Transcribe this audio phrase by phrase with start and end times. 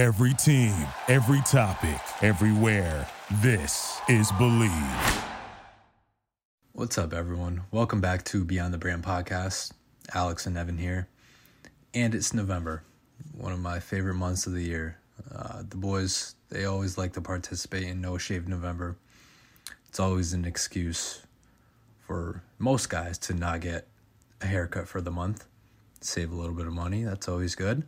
[0.00, 0.74] Every team,
[1.08, 3.06] every topic, everywhere.
[3.42, 4.72] This is Believe.
[6.72, 7.64] What's up, everyone?
[7.70, 9.72] Welcome back to Beyond the Brand podcast.
[10.14, 11.06] Alex and Evan here.
[11.92, 12.82] And it's November,
[13.36, 14.96] one of my favorite months of the year.
[15.30, 18.96] Uh, the boys, they always like to participate in No Shave November.
[19.90, 21.26] It's always an excuse
[22.06, 23.86] for most guys to not get
[24.40, 25.44] a haircut for the month,
[26.00, 27.04] save a little bit of money.
[27.04, 27.82] That's always good.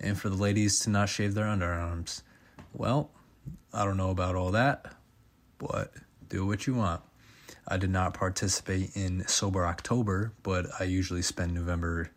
[0.00, 2.22] And for the ladies to not shave their underarms.
[2.72, 3.10] Well,
[3.72, 4.94] I don't know about all that,
[5.58, 5.92] but
[6.28, 7.00] do what you want.
[7.66, 12.10] I did not participate in Sober October, but I usually spend November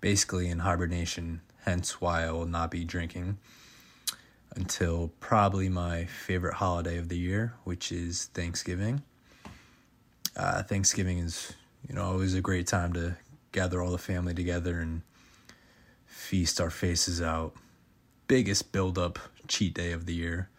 [0.00, 3.38] basically in hibernation, hence why I will not be drinking
[4.54, 9.02] until probably my favorite holiday of the year, which is Thanksgiving.
[10.34, 11.52] Uh, Thanksgiving is,
[11.88, 13.16] you know, always a great time to
[13.52, 15.02] gather all the family together and
[16.26, 17.54] feast our faces out.
[18.26, 20.50] Biggest build up cheat day of the year.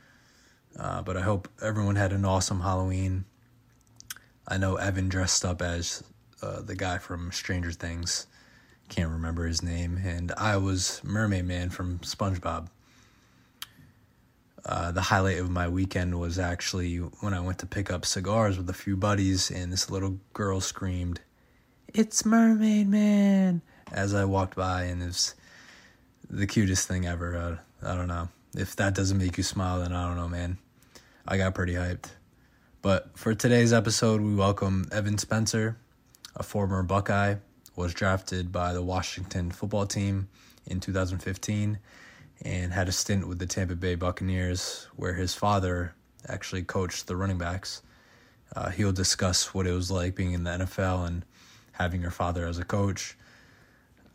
[0.79, 3.25] Uh, but I hope everyone had an awesome Halloween.
[4.47, 6.03] I know Evan dressed up as
[6.41, 8.27] uh, the guy from Stranger Things.
[8.87, 9.99] Can't remember his name.
[10.05, 12.67] And I was Mermaid Man from SpongeBob.
[14.65, 18.57] Uh, the highlight of my weekend was actually when I went to pick up cigars
[18.57, 21.19] with a few buddies, and this little girl screamed,
[21.93, 23.61] It's Mermaid Man!
[23.91, 25.35] as I walked by, and it was
[26.29, 27.59] the cutest thing ever.
[27.83, 28.29] I, I don't know.
[28.55, 30.57] If that doesn't make you smile, then I don't know, man.
[31.27, 32.09] I got pretty hyped.
[32.81, 35.77] But for today's episode, we welcome Evan Spencer,
[36.35, 37.35] a former Buckeye,
[37.75, 40.29] was drafted by the Washington football team
[40.65, 41.79] in 2015
[42.43, 45.93] and had a stint with the Tampa Bay Buccaneers where his father
[46.27, 47.81] actually coached the running backs.
[48.55, 51.25] Uh, he'll discuss what it was like being in the NFL and
[51.73, 53.17] having your father as a coach.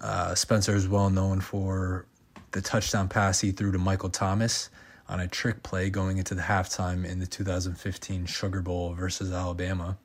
[0.02, 2.06] Uh, Spencer is well known for
[2.50, 4.68] the touchdown pass he threw to Michael Thomas
[5.08, 9.96] on a trick play going into the halftime in the 2015 Sugar Bowl versus Alabama.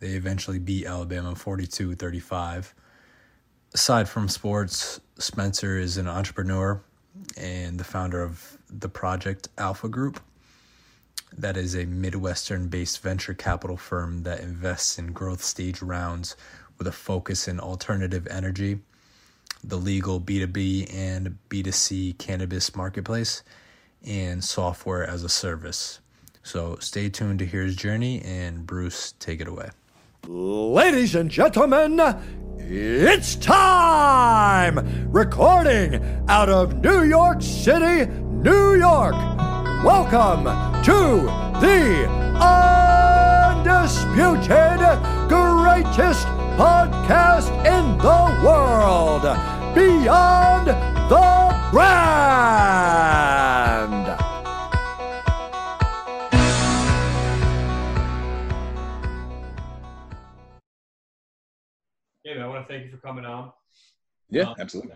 [0.00, 2.74] They eventually beat Alabama 42 35.
[3.74, 6.82] Aside from sports, Spencer is an entrepreneur
[7.36, 10.20] and the founder of the Project Alpha Group.
[11.36, 16.36] That is a Midwestern based venture capital firm that invests in growth stage rounds
[16.78, 18.78] with a focus in alternative energy,
[19.66, 23.42] the legal B2B and B2C cannabis marketplace,
[24.06, 26.00] and software as a service.
[26.42, 29.70] So stay tuned to hear his journey, and Bruce, take it away.
[30.28, 32.00] Ladies and gentlemen,
[32.58, 35.10] it's time!
[35.10, 39.14] Recording out of New York City, New York.
[39.84, 40.44] Welcome
[40.84, 41.26] to
[41.60, 42.06] the
[43.66, 44.48] undisputed
[45.28, 49.24] greatest podcast in the world,
[49.76, 52.06] Beyond the Brand.
[62.24, 63.52] Yeah, man, I want to thank you for coming on.
[64.30, 64.94] Yeah, Um, absolutely.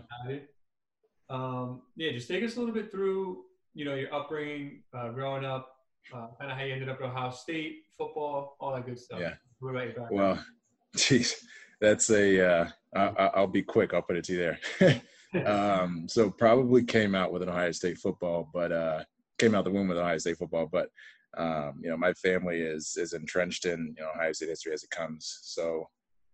[1.29, 3.43] Um, yeah, just take us a little bit through,
[3.75, 5.75] you know, your upbringing, uh, growing up,
[6.11, 9.19] uh, kind of how you ended up at Ohio State, football, all that good stuff.
[9.19, 9.35] Yeah.
[9.59, 10.15] What about your background?
[10.15, 10.45] Well,
[10.95, 11.45] geez,
[11.79, 12.41] that's a.
[12.49, 13.93] Uh, I- I'll be quick.
[13.93, 15.01] I'll put it to you there.
[15.45, 19.03] um, so probably came out with an Ohio State football, but uh,
[19.39, 20.67] came out the womb with Ohio State football.
[20.71, 20.89] But
[21.37, 24.83] um, you know, my family is is entrenched in you know Ohio State history as
[24.83, 25.39] it comes.
[25.43, 25.87] So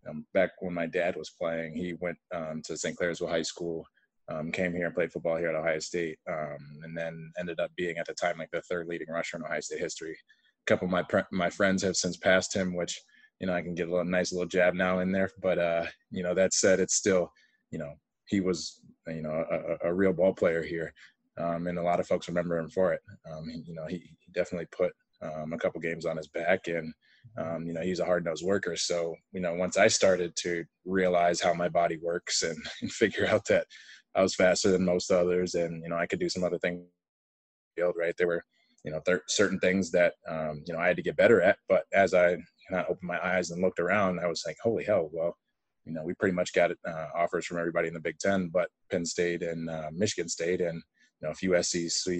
[0.10, 2.98] um, back when my dad was playing, he went um, to St.
[2.98, 3.86] Clairsville High School.
[4.30, 7.72] Um, came here and played football here at Ohio State, um, and then ended up
[7.78, 10.12] being at the time like the third leading rusher in Ohio State history.
[10.12, 13.00] A couple of my my friends have since passed him, which
[13.40, 15.30] you know I can get a little nice little jab now in there.
[15.42, 17.32] But uh, you know that said, it's still
[17.72, 17.94] you know
[18.28, 20.94] he was you know a, a real ball player here,
[21.38, 23.02] um, and a lot of folks remember him for it.
[23.30, 26.94] Um, you know he, he definitely put um, a couple games on his back, and
[27.38, 28.76] um, you know he's a hard nosed worker.
[28.76, 33.28] So you know once I started to realize how my body works and, and figure
[33.28, 33.68] out that
[34.16, 36.84] I was faster than most others, and you know I could do some other things.
[37.76, 38.44] Field right there were
[38.84, 41.58] you know there certain things that um, you know I had to get better at.
[41.70, 42.38] But as I
[42.70, 45.36] kind of opened my eyes and looked around, I was like, holy hell, well.
[45.86, 48.68] You know, we pretty much got uh, offers from everybody in the Big Ten, but
[48.92, 50.84] Penn State and uh, Michigan State, and
[51.22, 52.14] you know, a few SEC,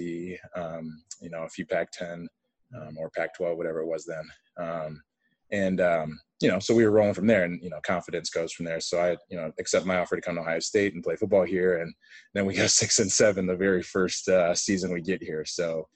[0.56, 2.26] um, you know, a few Pac-10
[2.74, 4.66] um, or Pac-12, whatever it was then.
[4.66, 5.02] Um,
[5.50, 8.52] and um, you know, so we were rolling from there, and you know, confidence goes
[8.52, 8.80] from there.
[8.80, 11.44] So I, you know, accept my offer to come to Ohio State and play football
[11.44, 11.92] here, and
[12.34, 15.44] then we go six and seven the very first uh, season we get here.
[15.44, 15.88] So,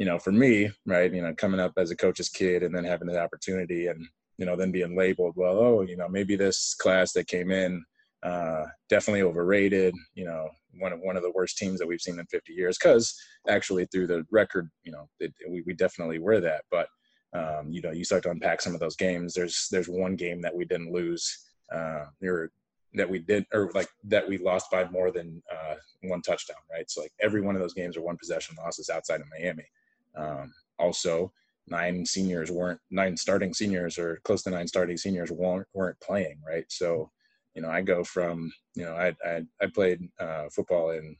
[0.00, 2.84] you know, for me, right, you know, coming up as a coach's kid and then
[2.84, 4.02] having the opportunity, and
[4.38, 7.84] you know, then being labeled, well, oh, you know, maybe this class that came in
[8.22, 9.94] uh, definitely overrated.
[10.14, 10.48] You know,
[10.78, 12.78] one of one of the worst teams that we've seen in 50 years.
[12.78, 13.14] Because
[13.46, 16.62] actually, through the record, you know, it, we we definitely were that.
[16.70, 16.88] But
[17.34, 19.34] um, you know, you start to unpack some of those games.
[19.34, 21.46] There's there's one game that we didn't lose.
[21.70, 22.50] Uh, or
[22.94, 25.74] that we did, or like that we lost by more than uh,
[26.04, 26.90] one touchdown, right?
[26.90, 29.64] So like every one of those games are one possession losses outside of Miami.
[30.16, 31.32] Um, also,
[31.66, 36.40] nine seniors weren't nine starting seniors or close to nine starting seniors weren't weren't playing,
[36.46, 36.64] right?
[36.68, 37.10] So
[37.54, 41.16] you know, I go from, you know, I I, I played uh, football in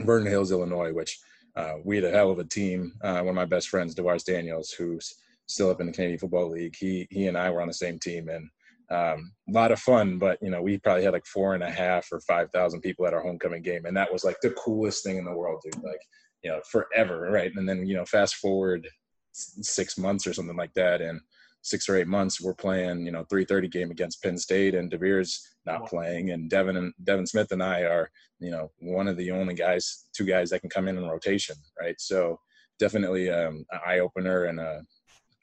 [0.00, 1.18] Vernon Hills, Illinois, which
[1.56, 2.92] uh, we had a hell of a team.
[3.02, 5.14] Uh, one of my best friends, DaVaris Daniels, who's
[5.46, 7.98] still up in the Canadian Football League, he he and I were on the same
[7.98, 8.48] team, and
[8.90, 10.18] um, a lot of fun.
[10.18, 13.06] But you know, we probably had like four and a half or five thousand people
[13.06, 15.82] at our homecoming game, and that was like the coolest thing in the world, dude.
[15.82, 16.00] Like,
[16.42, 17.52] you know, forever, right?
[17.54, 18.88] And then you know, fast forward
[19.32, 21.20] six months or something like that, and
[21.62, 25.56] six or eight months we're playing you know 3:30 game against Penn State and DeVere's
[25.66, 29.30] not playing and Devin and Devin Smith and I are you know one of the
[29.30, 32.00] only guys two guys that can come in in rotation right?
[32.00, 32.38] So
[32.78, 34.82] definitely um, an eye opener and a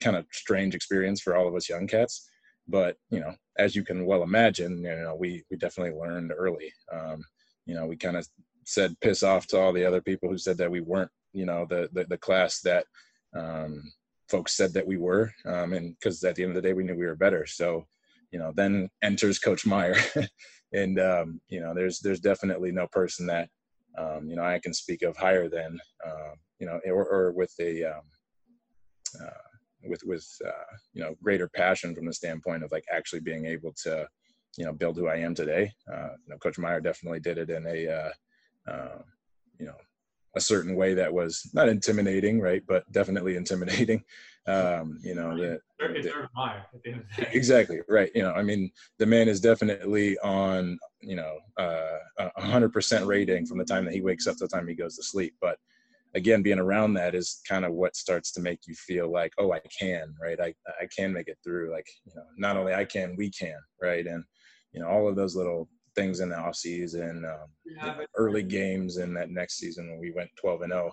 [0.00, 2.28] kind of strange experience for all of us young cats.
[2.66, 6.72] But you know as you can well imagine you know we we definitely learned early.
[6.92, 7.22] Um,
[7.66, 8.26] you know we kind of
[8.66, 11.66] said piss off to all the other people who said that we weren't you know
[11.68, 12.84] the the, the class that
[13.36, 13.82] um,
[14.28, 16.84] folks said that we were, um, and because at the end of the day we
[16.84, 17.46] knew we were better.
[17.46, 17.86] So,
[18.30, 19.96] you know, then enters Coach Meyer,
[20.72, 23.48] and um, you know, there's there's definitely no person that
[23.98, 27.52] um, you know I can speak of higher than uh, you know, or, or with
[27.60, 28.02] a um,
[29.22, 33.46] uh, with with uh, you know greater passion from the standpoint of like actually being
[33.46, 34.06] able to
[34.56, 35.70] you know build who I am today.
[35.92, 38.10] Uh, you know, Coach Meyer definitely did it in a
[38.68, 38.98] uh, uh,
[39.58, 39.76] you know
[40.36, 44.04] a certain way that was not intimidating, right, but definitely intimidating.
[44.48, 48.12] Um, you know, that, that exactly right.
[48.14, 48.70] You know, I mean,
[49.00, 53.84] the man is definitely on you know uh, a hundred percent rating from the time
[53.86, 55.34] that he wakes up to the time he goes to sleep.
[55.40, 55.58] But
[56.14, 59.52] again, being around that is kind of what starts to make you feel like, oh,
[59.52, 60.40] I can, right?
[60.40, 61.72] I I can make it through.
[61.72, 64.06] Like, you know, not only I can, we can, right?
[64.06, 64.22] And
[64.70, 68.98] you know, all of those little things in the off season, um, yeah, early games
[68.98, 70.92] in that next season when we went 12 and 0.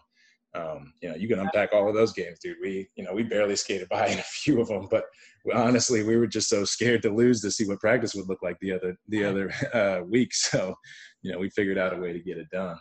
[0.56, 2.58] Um, you know, you can unpack all of those games, dude.
[2.62, 5.06] We, you know, we barely skated by in a few of them, but
[5.54, 8.58] honestly, we were just so scared to lose to see what practice would look like
[8.62, 10.34] the other the other uh, week.
[10.34, 10.76] So,
[11.22, 12.78] you know, we figured out a way to get it done.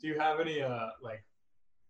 [0.00, 1.22] Do you have any uh like?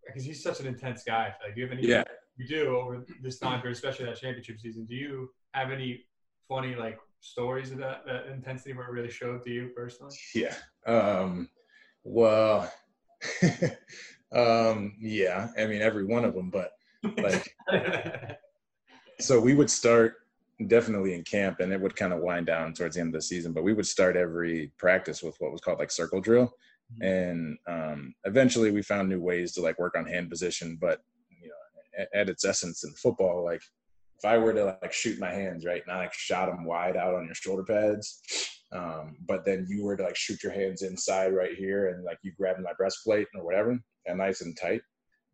[0.07, 1.35] Because he's such an intense guy.
[1.45, 1.87] Like, do you have any?
[1.87, 2.05] Yeah.
[2.37, 4.87] You do over this time period, especially that championship season.
[4.87, 6.05] Do you have any
[6.49, 10.15] funny like stories of that, that intensity where it really showed to you personally?
[10.35, 10.55] Yeah.
[10.87, 11.49] Um,
[12.05, 12.73] well,
[14.33, 15.49] um, yeah.
[15.59, 16.73] I mean, every one of them, but
[17.19, 17.55] like,
[19.21, 20.15] so we would start
[20.69, 23.27] definitely in camp and it would kind of wind down towards the end of the
[23.27, 26.55] season, but we would start every practice with what was called like circle drill.
[26.95, 27.03] Mm-hmm.
[27.03, 31.01] And um, eventually we found new ways to like work on hand position, but
[31.43, 33.63] you know, at, at its essence in football, like
[34.19, 36.97] if I were to like shoot my hands right and I like shot them wide
[36.97, 38.21] out on your shoulder pads,
[38.73, 42.19] um, but then you were to like shoot your hands inside right here and like
[42.23, 44.81] you grabbed my breastplate or whatever and nice and tight,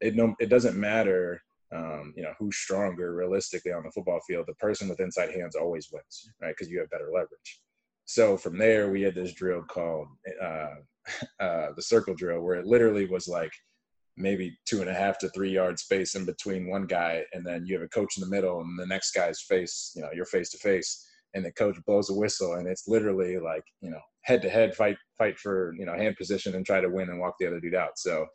[0.01, 1.41] it no it doesn't matter
[1.75, 4.47] um, you know who's stronger realistically on the football field.
[4.47, 6.55] The person with inside hands always wins, right?
[6.57, 7.61] Because you have better leverage.
[8.05, 10.09] So from there, we had this drill called
[10.43, 10.75] uh,
[11.41, 13.53] uh, the circle drill, where it literally was like
[14.17, 17.65] maybe two and a half to three yard space in between one guy, and then
[17.67, 20.27] you have a coach in the middle, and the next guy's face, you know, you're
[20.27, 24.01] face to face, and the coach blows a whistle, and it's literally like you know
[24.23, 27.21] head to head fight, fight for you know hand position and try to win and
[27.21, 27.99] walk the other dude out.
[27.99, 28.27] So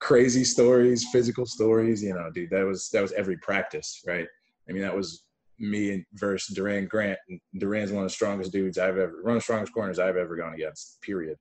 [0.00, 4.26] crazy stories, physical stories, you know, dude, that was that was every practice, right?
[4.68, 5.24] I mean, that was
[5.58, 7.18] me versus Doran Grant.
[7.58, 10.36] Doran's one of the strongest dudes I've ever, one of the strongest corners I've ever
[10.36, 11.00] gone against.
[11.02, 11.36] Period.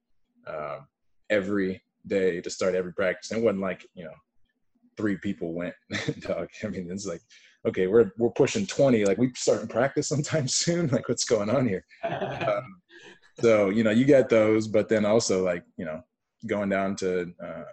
[0.48, 0.88] Um,
[1.30, 3.32] every day to start every practice.
[3.32, 4.14] And it wasn't like, you know,
[4.96, 5.76] three people went,
[6.22, 6.50] dog.
[6.64, 7.22] I mean, it's like,
[7.66, 9.06] okay, we're, we're pushing 20.
[9.06, 10.88] Like we starting practice sometime soon.
[10.88, 11.86] Like what's going on here?
[12.04, 12.82] um,
[13.40, 16.02] so, you know, you get those, but then also like, you know,
[16.48, 17.64] going down to uh, uh,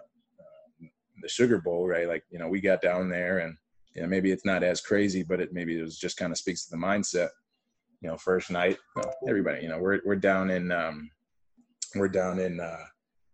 [1.21, 2.07] the Sugar Bowl, right?
[2.07, 3.57] Like, you know, we got down there and,
[3.95, 6.37] you know, maybe it's not as crazy, but it maybe it was just kind of
[6.37, 7.29] speaks to the mindset.
[8.01, 11.09] You know, first night, well, everybody, you know, we're we're down in um,
[11.95, 12.83] we're down in uh,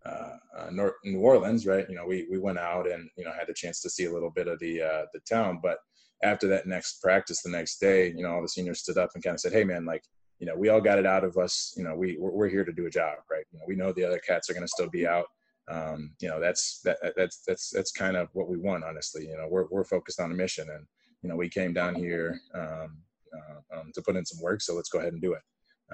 [0.06, 0.70] uh, uh
[1.04, 1.86] New Orleans, right?
[1.90, 4.14] You know, we we went out and you know had the chance to see a
[4.14, 5.60] little bit of the uh, the town.
[5.62, 5.78] But
[6.24, 9.24] after that next practice, the next day, you know, all the seniors stood up and
[9.24, 10.04] kind of said, "Hey, man, like."
[10.40, 11.72] You know, we all got it out of us.
[11.78, 13.46] You know, we we're, we're here to do a job, right?
[13.52, 15.28] You know, we know the other cats are going to still be out.
[15.70, 19.28] Um, you know, that's that that's that's that's kind of what we want, honestly.
[19.28, 20.86] You know, we're we're focused on a mission, and
[21.22, 22.98] you know, we came down here um,
[23.36, 25.42] uh, um, to put in some work, so let's go ahead and do it.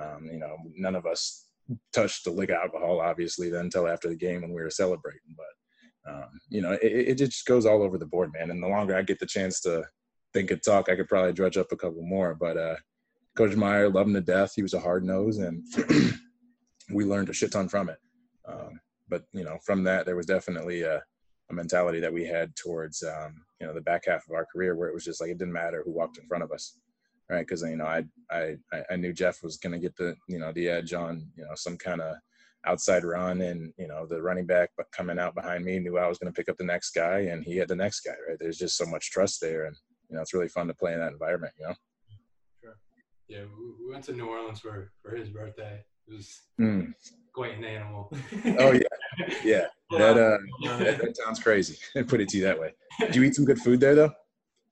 [0.02, 1.47] Um, you know, none of us
[1.94, 5.36] touch the lick alcohol, obviously, then until after the game when we were celebrating.
[5.36, 8.52] But um, you know, it, it just goes all over the board, man.
[8.52, 9.84] And the longer I get the chance to
[10.34, 12.34] think and talk, I could probably dredge up a couple more.
[12.34, 12.76] But uh,
[13.36, 14.54] Coach Meyer loved him to death.
[14.56, 15.64] He was a hard nose, and
[16.94, 17.98] we learned a shit ton from it.
[18.48, 21.02] Um, but you know, from that, there was definitely a,
[21.50, 24.76] a mentality that we had towards um, you know the back half of our career
[24.76, 26.78] where it was just like it didn't matter who walked in front of us
[27.30, 27.46] right?
[27.46, 28.58] Because you know, I I
[28.90, 31.56] I knew Jeff was going to get the you know the edge on you know
[31.56, 32.16] some kind of
[32.66, 36.08] outside run, and you know the running back but coming out behind me knew I
[36.08, 38.38] was going to pick up the next guy, and he had the next guy, right?
[38.40, 39.76] There's just so much trust there, and
[40.10, 41.76] you know it's really fun to play in that environment, you know.
[42.62, 42.78] Sure.
[43.28, 45.84] Yeah, we went to New Orleans for for his birthday.
[46.08, 46.94] It was mm.
[47.34, 48.12] quite an animal.
[48.60, 49.66] oh yeah, yeah.
[49.92, 50.38] That uh,
[50.78, 51.78] that, that sounds crazy.
[52.08, 52.74] Put it to you that way.
[53.00, 54.12] Did you eat some good food there though?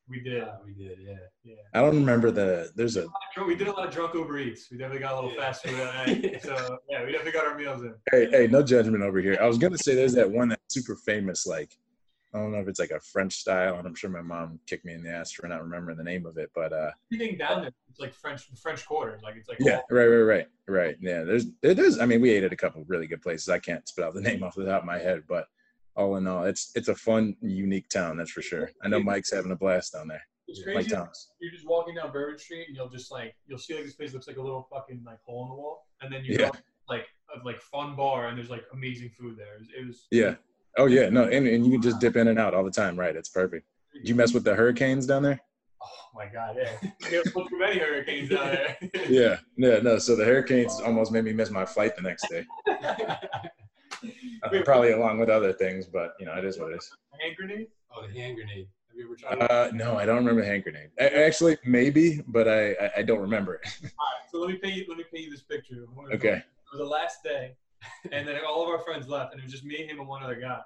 [0.08, 0.44] We did.
[0.44, 1.00] Uh, we did.
[1.02, 1.14] Yeah.
[1.44, 1.56] Yeah.
[1.74, 2.72] I don't remember the.
[2.76, 3.08] There's a.
[3.46, 4.68] We did a lot of drunk Uber Eats.
[4.72, 5.42] We definitely got a little yeah.
[5.42, 6.42] fast food that night.
[6.44, 7.96] So yeah, we definitely got our meals in.
[8.12, 9.38] Hey, hey, no judgment over here.
[9.42, 11.76] I was gonna say there's that one that's super famous, like
[12.36, 14.84] I don't know if it's like a French style, and I'm sure my mom kicked
[14.84, 16.52] me in the ass for not remembering the name of it.
[16.54, 19.98] But uh, everything down there, it's like French French Quarter, like it's like yeah, all-
[19.98, 20.98] right, right, right, right.
[21.00, 21.98] Yeah, there's there's.
[22.00, 23.48] I mean, we ate at a couple really good places.
[23.48, 25.48] I can't spit out the name off the top of my head, but
[25.96, 28.18] all in all, it's it's a fun, unique town.
[28.18, 28.70] That's for sure.
[28.84, 30.22] I know Mike's having a blast down there.
[30.48, 30.96] It's crazy.
[31.40, 34.14] You're just walking down Bourbon Street and you'll just like you'll see like this place
[34.14, 36.50] looks like a little fucking like hole in the wall, and then you yeah.
[36.50, 39.56] go like a like fun bar and there's like amazing food there.
[39.56, 40.36] It was, it was yeah.
[40.78, 43.00] Oh yeah, no, and, and you can just dip in and out all the time,
[43.00, 43.16] right?
[43.16, 43.66] It's perfect.
[43.94, 45.40] Did you mess with the hurricanes down there?
[45.82, 46.90] Oh my god, yeah.
[47.10, 48.78] There's too many hurricanes down there.
[49.10, 49.98] yeah, yeah, no.
[50.00, 52.46] So the hurricanes almost made me miss my flight the next day.
[54.66, 56.92] Probably along with other things, but you know, it is what it is.
[57.20, 57.68] Hand grenade?
[57.96, 58.68] Oh, the hand grenade.
[58.90, 59.52] Have you ever tried?
[59.52, 60.90] Uh, no, I don't remember the hand grenade.
[61.00, 63.62] Actually, maybe, but I, I, I don't remember it.
[63.84, 65.86] all right, so let me paint you let me paint you this picture.
[66.14, 66.38] Okay.
[66.38, 67.56] It was the last day,
[68.12, 70.24] and then all of our friends left, and it was just me, him, and one
[70.24, 70.60] other guy.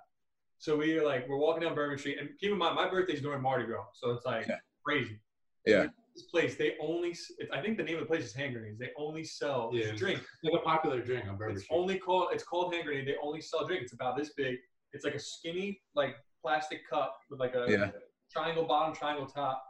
[0.57, 3.21] So we were like, we're walking down Bourbon Street, and keep in mind, my birthday's
[3.21, 4.57] during Mardi Gras, so it's like yeah.
[4.83, 5.19] crazy.
[5.65, 5.87] Yeah.
[6.15, 7.15] This place, they only,
[7.53, 8.79] I think the name of the place is Hand Grenades.
[8.79, 10.19] They only sell yeah, drink.
[10.19, 11.77] It's like a popular drink on Bourbon it's Street.
[11.77, 13.07] only called, it's called Hand Grenade.
[13.07, 13.83] They only sell drink.
[13.83, 14.57] It's about this big.
[14.91, 17.91] It's like a skinny, like plastic cup with like a yeah
[18.31, 19.63] triangle bottom, triangle top,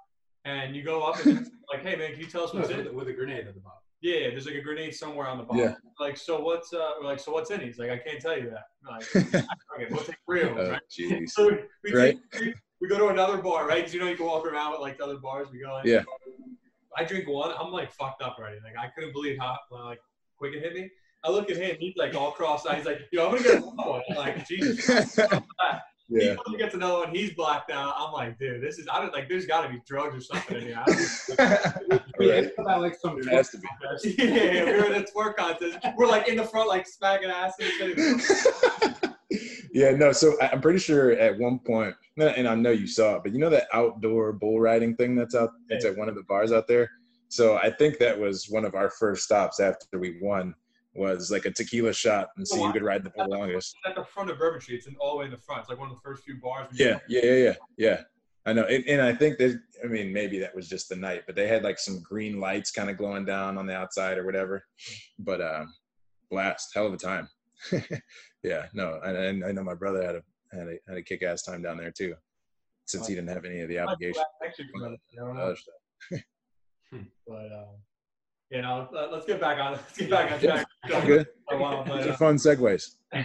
[0.46, 2.80] and you go up and it's like, hey man, can you tell us what's no,
[2.80, 2.94] in it?
[2.94, 3.80] With a grenade at the bottom.
[4.02, 5.62] Yeah, there's like a grenade somewhere on the bottom.
[5.62, 5.76] Yeah.
[6.00, 7.66] Like, so what's uh, like, so what's in it?
[7.68, 8.64] He's like, I can't tell you that.
[8.90, 9.16] like,
[9.76, 10.82] okay, we'll take three of them, oh, right?
[11.00, 11.30] Jeez.
[11.32, 12.18] So we, we right.
[12.32, 13.80] Take, we go to another bar, right?
[13.80, 15.50] Because you know you can walk around with like the other bars.
[15.52, 15.80] We go.
[15.80, 16.04] In, yeah.
[17.00, 17.54] I drink one.
[17.58, 18.58] I'm like fucked up already.
[18.64, 20.00] Like I couldn't believe how like
[20.38, 20.90] quick it hit me.
[21.24, 21.78] I look at him.
[21.80, 22.78] He's like all cross-eyed.
[22.78, 24.02] He's like, yo, I'm gonna get another one.
[24.10, 25.20] I'm like, Jesus.
[26.12, 26.32] Yeah.
[26.32, 27.14] He finally gets another one.
[27.14, 27.94] He's blacked out.
[27.96, 28.88] I'm like, dude, this is.
[28.92, 29.30] I don't like.
[29.30, 30.84] There's got to be drugs or something in here.
[32.20, 32.50] right.
[32.58, 33.22] about like some.
[33.22, 33.68] There has to be.
[34.18, 35.78] yeah, we were in a twerk contest.
[35.96, 37.54] We're like in the front, like smacking ass.
[39.74, 40.12] Yeah, no.
[40.12, 43.40] So I'm pretty sure at one point, and I know you saw it, but you
[43.40, 45.52] know that outdoor bull riding thing that's out.
[45.70, 46.90] It's at one of the bars out there.
[47.30, 50.56] So I think that was one of our first stops after we won
[50.96, 53.76] was like a tequila shot and see oh, who could ride the bull longest.
[53.86, 55.62] At the front of Bourbon Street, it's in all the way in the front.
[55.62, 56.68] It's like one of the first few bars.
[56.74, 58.02] Yeah, yeah, yeah, yeah, yeah.
[58.46, 61.24] I know, and, and I think that I mean maybe that was just the night,
[61.28, 64.26] but they had like some green lights kind of glowing down on the outside or
[64.26, 64.66] whatever.
[65.20, 65.74] But um,
[66.32, 67.30] blast, hell of a time.
[68.44, 71.24] yeah, no, and I, I know my brother had a had a, had a kick
[71.24, 72.16] ass time down there too,
[72.86, 74.24] since he didn't have any of the obligation.
[76.92, 77.76] but um,
[78.50, 79.74] you know, let's get back on.
[79.74, 80.66] Let's get back on track.
[81.06, 81.28] Good.
[81.48, 82.96] but, uh, fun segues.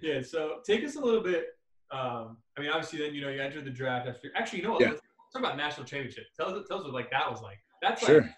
[0.00, 0.22] yeah.
[0.22, 1.46] So take us a little bit.
[1.90, 4.30] Um, I mean, obviously, then you know you entered the draft after.
[4.36, 4.80] Actually, you know what?
[4.80, 4.90] Yeah.
[4.90, 5.02] Let's
[5.32, 6.24] talk about national championship.
[6.36, 7.58] Tell us, tell us what like that was like.
[7.80, 8.22] That's sure.
[8.22, 8.30] like.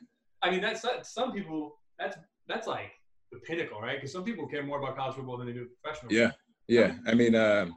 [0.43, 1.79] I mean, that's some people.
[1.99, 2.17] That's
[2.49, 2.93] that's like
[3.35, 3.97] the pinnacle, right?
[3.97, 6.13] Because some people care more about college football than they do professional.
[6.13, 6.33] Yeah.
[6.69, 6.95] Yeah.
[7.07, 7.77] I mean, um,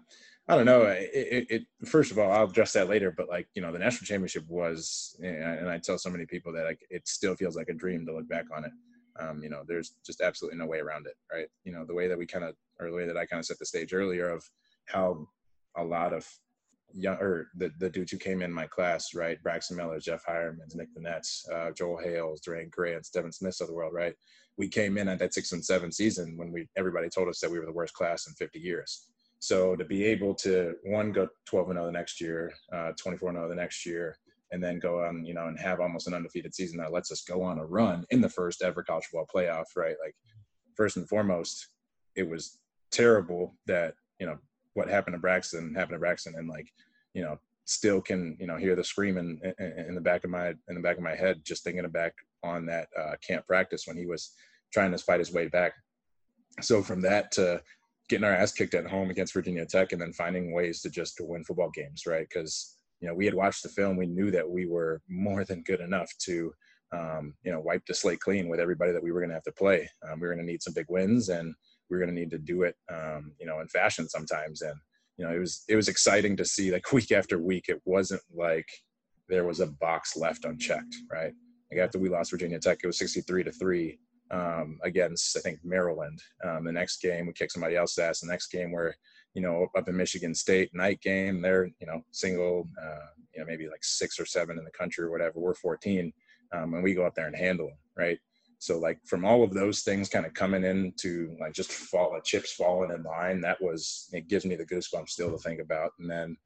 [0.50, 0.84] I don't know.
[0.84, 3.14] It, it, it, first of all, I'll address that later.
[3.16, 6.64] But like you know, the national championship was, and I tell so many people that
[6.64, 8.72] like it still feels like a dream to look back on it.
[9.20, 11.48] Um, you know, there's just absolutely no way around it, right?
[11.66, 13.46] You know, the way that we kind of, or the way that I kind of
[13.46, 14.48] set the stage earlier of
[14.86, 15.28] how
[15.76, 16.26] a lot of
[16.94, 19.42] young or the, the dudes who came in my class, right?
[19.44, 23.74] Braxton Miller, Jeff Heuermans, Nick Vannett, uh, Joel Hales, Doran Grants, Devin Smiths of the
[23.74, 24.14] world, right?
[24.58, 27.52] We came in at that six and seven season when we everybody told us that
[27.52, 29.10] we were the worst class in 50 years.
[29.40, 33.30] So to be able to one go 12 and 0 the next year, uh, 24
[33.30, 34.18] and 0 the next year,
[34.52, 37.22] and then go on, you know, and have almost an undefeated season that lets us
[37.22, 39.96] go on a run in the first ever college football playoff, right?
[40.04, 40.16] Like
[40.76, 41.68] first and foremost,
[42.16, 42.58] it was
[42.92, 44.38] terrible that you know
[44.78, 46.68] what happened to Braxton happened to Braxton, and like
[47.14, 50.50] you know still can you know hear the screaming in, in, the back of my
[50.70, 53.98] in the back of my head just thinking back on that uh, camp practice when
[53.98, 54.34] he was
[54.72, 55.74] trying to fight his way back
[56.62, 57.62] so from that to
[58.10, 61.18] getting our ass kicked at home against Virginia Tech and then finding ways to just
[61.18, 62.28] to win football games, right?
[62.28, 65.64] Because you know we had watched the film, we knew that we were more than
[65.64, 66.54] good enough to
[66.94, 69.44] um, you know wipe the slate clean with everybody that we were going to have
[69.44, 69.90] to play.
[70.08, 71.54] Um, we were going to need some big wins, and
[71.90, 74.62] we were going to need to do it, um, you know, in fashion sometimes.
[74.62, 74.76] And
[75.18, 77.66] you know, it was it was exciting to see like week after week.
[77.68, 78.68] It wasn't like
[79.30, 81.34] there was a box left unchecked, right?
[81.72, 84.00] Like after we lost Virginia Tech, it was 63 to three
[84.32, 86.22] um, against I think Maryland.
[86.44, 88.20] Um, the next game we kicked somebody else's ass.
[88.22, 88.96] The next game where
[89.34, 93.46] you know up in Michigan State night game, they're you know single, uh, you know
[93.46, 95.40] maybe like six or seven in the country or whatever.
[95.40, 96.12] We're 14,
[96.54, 98.20] um, and we go up there and handle them, right?
[98.60, 102.54] So like from all of those things kind of coming into like just fall chips
[102.54, 105.92] falling in line, that was it gives me the goosebumps still to think about.
[106.00, 106.38] And then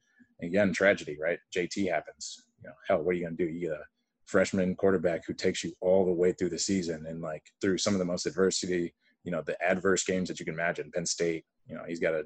[0.42, 1.40] again, tragedy, right?
[1.56, 2.44] JT happens.
[2.62, 3.46] You know, hell, what are you gonna do?
[3.46, 3.84] You get a
[4.26, 7.94] freshman quarterback who takes you all the way through the season and like through some
[7.94, 10.92] of the most adversity, you know, the adverse games that you can imagine.
[10.94, 12.24] Penn State, you know, he's got a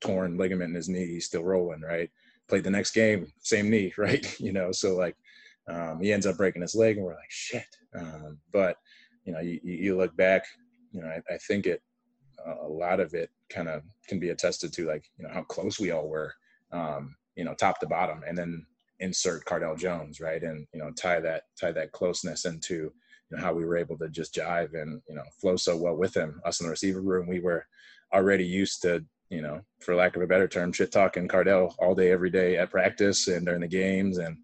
[0.00, 2.10] torn ligament in his knee, he's still rolling, right?
[2.48, 4.38] Played the next game, same knee, right?
[4.40, 5.16] you know, so like
[5.68, 7.66] um, he ends up breaking his leg, and we're like, shit.
[7.98, 8.76] Um, but
[9.26, 10.44] you know, you, you look back,
[10.92, 11.82] you know, I, I think it
[12.62, 15.80] a lot of it kind of can be attested to like you know how close
[15.80, 16.32] we all were,
[16.72, 18.64] um, you know, top to bottom, and then
[19.00, 20.42] insert Cardale Jones, right?
[20.42, 22.74] And you know, tie that tie that closeness into
[23.30, 25.96] you know how we were able to just jive and you know flow so well
[25.96, 26.40] with him.
[26.44, 27.66] Us in the receiver room, we were
[28.12, 31.96] already used to you know, for lack of a better term, shit talking Cardale all
[31.96, 34.36] day, every day at practice and during the games, and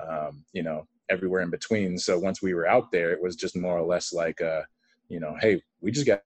[0.00, 1.98] um, you know everywhere in between.
[1.98, 4.62] So once we were out there, it was just more or less like, uh,
[5.08, 6.22] you know, hey, we just got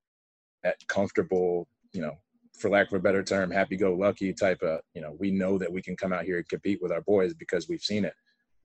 [0.65, 2.17] that comfortable, you know,
[2.59, 5.83] for lack of a better term, happy-go-lucky type of, you know, we know that we
[5.83, 8.15] can come out here and compete with our boys because we've seen it,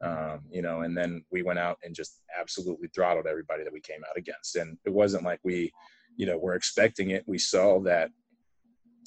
[0.01, 0.81] um, you know.
[0.81, 4.55] And then we went out and just absolutely throttled everybody that we came out against.
[4.55, 5.71] And it wasn't like we,
[6.15, 7.23] you know, were expecting it.
[7.27, 8.11] We saw that,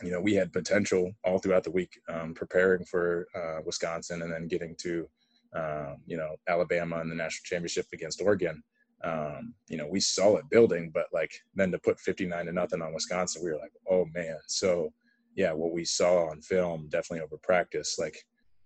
[0.03, 4.33] you know, we had potential all throughout the week, um, preparing for uh, Wisconsin and
[4.33, 5.09] then getting to,
[5.55, 8.63] um, you know, Alabama in the national championship against Oregon
[9.03, 12.83] um, you know, we saw it building, but like then to put 59 to nothing
[12.83, 14.39] on Wisconsin, we were like, oh man.
[14.47, 14.93] So
[15.35, 18.17] yeah, what we saw on film definitely over practice, like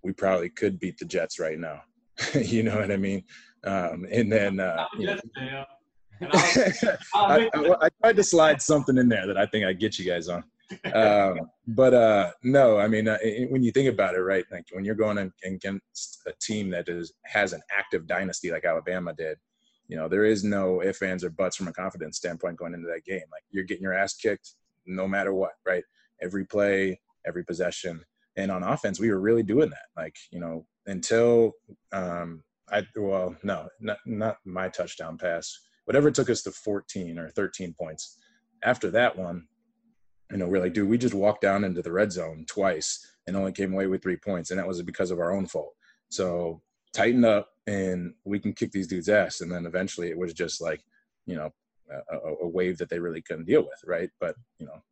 [0.03, 1.83] we probably could beat the Jets right now.
[2.35, 3.23] you know what I mean?
[3.65, 5.19] Um, and then, uh, you know,
[6.33, 10.05] I, I, I, tried to slide something in there that I think I get you
[10.05, 10.45] guys on.
[10.95, 14.45] Um, but uh, no, I mean, uh, when you think about it, right?
[14.51, 19.15] Like when you're going against a team that is has an active dynasty like Alabama
[19.15, 19.39] did,
[19.89, 22.89] you know, there is no ifs, ands, or buts from a confidence standpoint going into
[22.89, 23.25] that game.
[23.33, 24.55] Like you're getting your ass kicked
[24.87, 25.85] no matter what, right?
[26.23, 28.03] Every play, every possession.
[28.37, 29.87] And on offense, we were really doing that.
[29.97, 31.53] Like, you know, until
[31.93, 35.59] um I well, no, not not my touchdown pass.
[35.85, 38.19] Whatever took us to 14 or 13 points.
[38.63, 39.47] After that one,
[40.31, 43.37] you know, we're like, dude, we just walked down into the red zone twice and
[43.37, 44.51] only came away with three points.
[44.51, 45.75] And that was because of our own fault.
[46.09, 46.63] So
[46.95, 50.61] tighten up and we can kick these dudes ass and then eventually it was just
[50.61, 50.83] like
[51.27, 51.51] you know
[52.11, 54.83] a, a, wave that they really couldn't deal with right but you know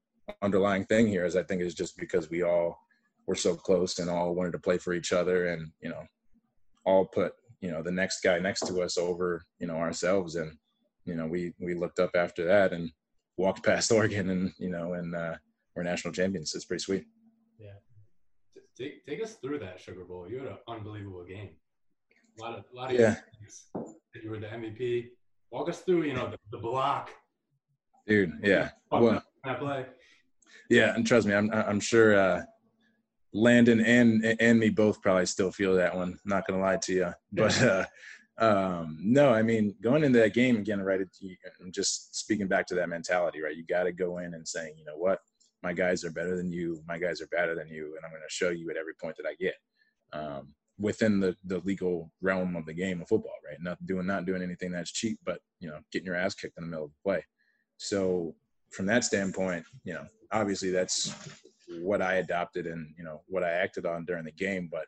[0.42, 2.78] underlying thing here is i think is just because we all
[3.26, 6.02] were so close and all wanted to play for each other and you know
[6.84, 10.56] all put you know the next guy next to us over you know ourselves and
[11.04, 12.90] you know we we looked up after that and
[13.36, 15.34] walked past oregon and you know and uh
[15.74, 17.04] we're national champions it's pretty sweet
[17.58, 17.70] yeah
[18.76, 21.50] take, take us through that sugar bowl you had an unbelievable game
[22.38, 23.16] a lot of, a lot of yeah.
[24.22, 25.08] you were the MVP.
[25.50, 27.10] Walk us through, you know, the, the block.
[28.06, 28.70] Dude, yeah.
[28.90, 29.22] Well,
[29.58, 29.86] play.
[30.70, 32.42] Yeah, and trust me, I'm I'm sure uh,
[33.32, 36.18] Landon and and me both probably still feel that one.
[36.24, 37.84] Not gonna lie to you, but uh,
[38.38, 41.00] um, no, I mean going into that game again, right?
[41.60, 43.56] I'm just speaking back to that mentality, right?
[43.56, 45.20] You got to go in and saying, you know what,
[45.62, 48.22] my guys are better than you, my guys are better than you, and I'm going
[48.22, 49.54] to show you at every point that I get.
[50.12, 53.58] Um, within the the legal realm of the game of football, right?
[53.60, 56.64] Not doing not doing anything that's cheap, but you know, getting your ass kicked in
[56.64, 57.24] the middle of the play.
[57.76, 58.34] So
[58.70, 61.14] from that standpoint, you know, obviously that's
[61.80, 64.68] what I adopted and you know what I acted on during the game.
[64.70, 64.86] But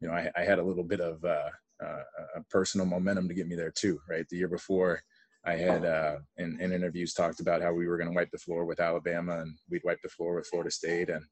[0.00, 1.50] you know, I, I had a little bit of uh,
[1.84, 2.02] uh,
[2.36, 4.28] a personal momentum to get me there too, right?
[4.28, 5.02] The year before,
[5.44, 8.38] I had uh, in, in interviews talked about how we were going to wipe the
[8.38, 11.24] floor with Alabama and we'd wipe the floor with Florida State and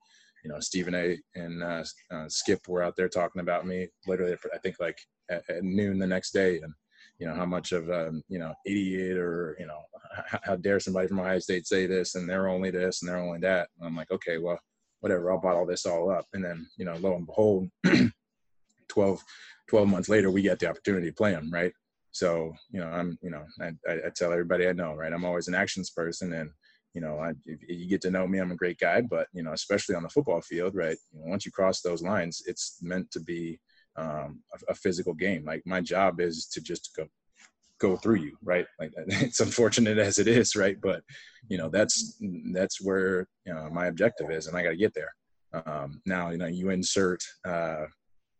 [0.46, 1.18] you know, Stephen A.
[1.35, 1.82] and uh,
[2.12, 4.96] uh, Skip were out there talking about me literally, I think like
[5.28, 6.61] at, at noon the next day.
[6.61, 6.72] And,
[7.18, 9.80] you know, how much of, um, you know, idiot or, you know,
[10.28, 13.18] how, how, dare somebody from Ohio State say this and they're only this and they're
[13.18, 13.68] only that.
[13.78, 14.61] And I'm like, okay, well,
[15.00, 16.26] whatever, I'll bottle this all up.
[16.32, 17.68] And then, you know, lo and behold,
[18.88, 19.24] 12,
[19.68, 21.72] 12 months later, we get the opportunity to play them, right?
[22.12, 25.12] So, you know, I'm, you know, I, I tell everybody I know, right?
[25.12, 26.50] I'm always an actions person and,
[26.94, 29.52] you know, I, you get to know me, I'm a great guy, but you know,
[29.52, 30.96] especially on the football field, right?
[31.12, 33.61] You know, once you cross those lines, it's meant to be
[33.96, 35.44] um, a, a, physical game.
[35.44, 37.07] Like my job is to just go
[37.79, 38.66] go through you, right?
[38.79, 40.81] Like it's unfortunate as it is, right?
[40.81, 41.02] But
[41.48, 42.18] you know, that's
[42.52, 45.12] that's where you know my objective is, and I got to get there.
[45.66, 47.85] Um, now, you know, you insert uh,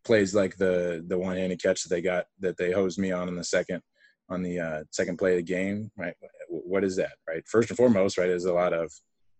[0.07, 3.27] plays like the the one handed catch that they got that they hosed me on
[3.27, 3.81] in the second
[4.29, 6.15] on the uh, second play of the game, right?
[6.49, 7.43] What is that, right?
[7.47, 8.91] First and foremost, right, is a lot of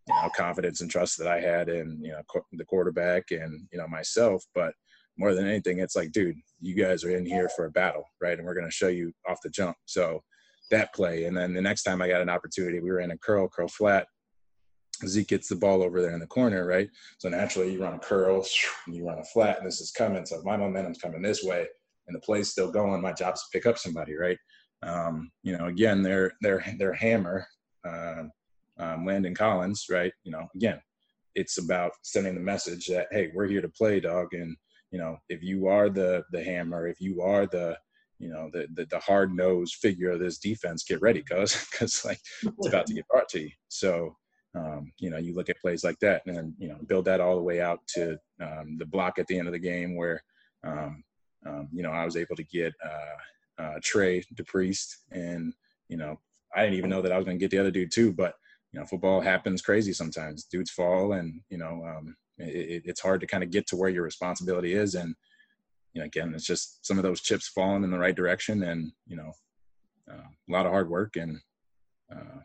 [0.07, 2.21] you know confidence and trust that I had in you know
[2.53, 4.73] the quarterback and you know myself, but
[5.17, 8.37] more than anything, it's like, dude, you guys are in here for a battle, right?
[8.37, 9.75] And we're going to show you off the jump.
[9.85, 10.21] So
[10.69, 13.17] that play, and then the next time I got an opportunity, we were in a
[13.17, 14.05] curl, curl flat.
[15.05, 16.89] Zeke gets the ball over there in the corner, right?
[17.17, 18.45] So naturally, you run a curl,
[18.87, 20.25] you run a flat, and this is coming.
[20.25, 21.67] So my momentum's coming this way,
[22.07, 23.01] and the play's still going.
[23.01, 24.37] My job's to pick up somebody, right?
[24.83, 27.45] Um, you know, again, their their their hammer,
[27.87, 28.23] uh,
[28.79, 30.13] um, Landon Collins, right?
[30.23, 30.79] You know, again,
[31.35, 34.55] it's about sending the message that hey, we're here to play, dog, and
[34.91, 37.77] you know, if you are the the hammer, if you are the
[38.19, 42.03] you know the the, the hard nosed figure of this defense, get ready, cause because
[42.05, 43.51] like it's about to get brought to you.
[43.67, 44.15] So
[44.57, 47.35] um, you know, you look at plays like that, and you know, build that all
[47.35, 50.21] the way out to um, the block at the end of the game where
[50.63, 51.03] um,
[51.45, 52.73] um you know I was able to get.
[52.83, 53.17] Uh,
[53.59, 55.53] uh, Trey DePriest, and
[55.89, 56.19] you know
[56.55, 58.13] I didn't even know that I was going to get the other dude too.
[58.13, 58.35] But
[58.71, 60.45] you know, football happens crazy sometimes.
[60.45, 63.89] Dudes fall, and you know um, it, it's hard to kind of get to where
[63.89, 64.95] your responsibility is.
[64.95, 65.15] And
[65.93, 68.91] you know, again, it's just some of those chips falling in the right direction, and
[69.07, 69.31] you know,
[70.11, 71.39] uh, a lot of hard work and
[72.11, 72.39] uh,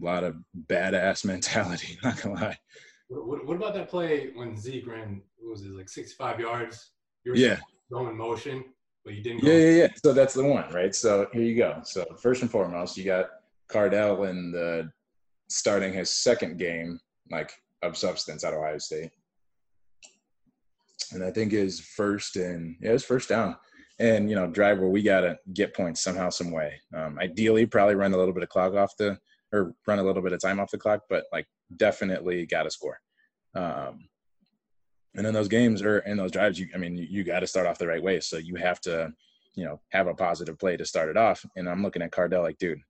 [0.00, 0.36] a lot of
[0.68, 1.98] badass mentality.
[2.02, 2.58] Not gonna lie.
[3.08, 5.22] What, what, about that play when Zeke ran?
[5.38, 6.90] What was it like 65 yards?
[7.24, 7.58] You were yeah.
[7.90, 8.64] Going motion
[9.04, 9.42] but you didn't.
[9.42, 9.88] Yeah, yeah, yeah.
[10.02, 10.94] So that's the one, right?
[10.94, 11.80] So here you go.
[11.84, 13.26] So first and foremost, you got
[13.68, 14.90] Cardale in the
[15.48, 19.10] starting his second game, like of substance at Ohio State,
[21.12, 23.56] and I think his first and yeah, his first down.
[23.98, 26.80] And you know, drive where we gotta get points somehow, some way.
[26.94, 29.18] Um, ideally, probably run a little bit of clock off the,
[29.52, 32.70] or run a little bit of time off the clock, but like definitely got to
[32.70, 32.98] score.
[33.54, 34.08] Um,
[35.16, 37.46] and in those games or in those drives, you I mean, you, you got to
[37.46, 38.20] start off the right way.
[38.20, 39.12] So you have to,
[39.54, 41.44] you know, have a positive play to start it off.
[41.56, 42.80] And I'm looking at Cardale like, dude,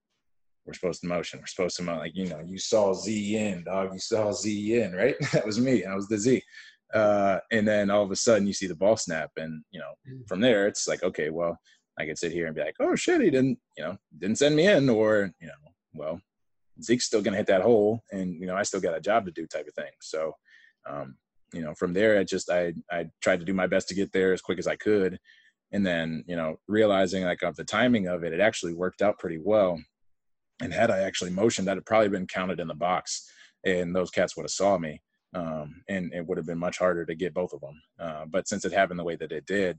[0.66, 1.40] we're supposed to motion.
[1.40, 3.92] We're supposed to like, you know, you saw Z in, dog.
[3.92, 5.16] You saw Z in, right?
[5.32, 5.84] that was me.
[5.84, 6.42] I was the Z.
[6.92, 9.92] Uh, and then all of a sudden you see the ball snap, and you know,
[10.08, 10.26] mm.
[10.28, 11.56] from there it's like, okay, well,
[11.98, 14.56] I could sit here and be like, oh shit, he didn't, you know, didn't send
[14.56, 15.52] me in, or you know,
[15.94, 16.20] well,
[16.82, 19.32] Zeke's still gonna hit that hole, and you know, I still got a job to
[19.32, 19.92] do, type of thing.
[20.00, 20.34] So,
[20.88, 21.16] um,
[21.52, 24.12] you know, from there, I just I I tried to do my best to get
[24.12, 25.18] there as quick as I could,
[25.72, 29.18] and then you know, realizing like of the timing of it, it actually worked out
[29.18, 29.80] pretty well.
[30.62, 33.30] And had I actually motioned, had probably been counted in the box,
[33.64, 35.00] and those cats would have saw me,
[35.34, 37.82] um, and it would have been much harder to get both of them.
[37.98, 39.78] Uh, but since it happened the way that it did,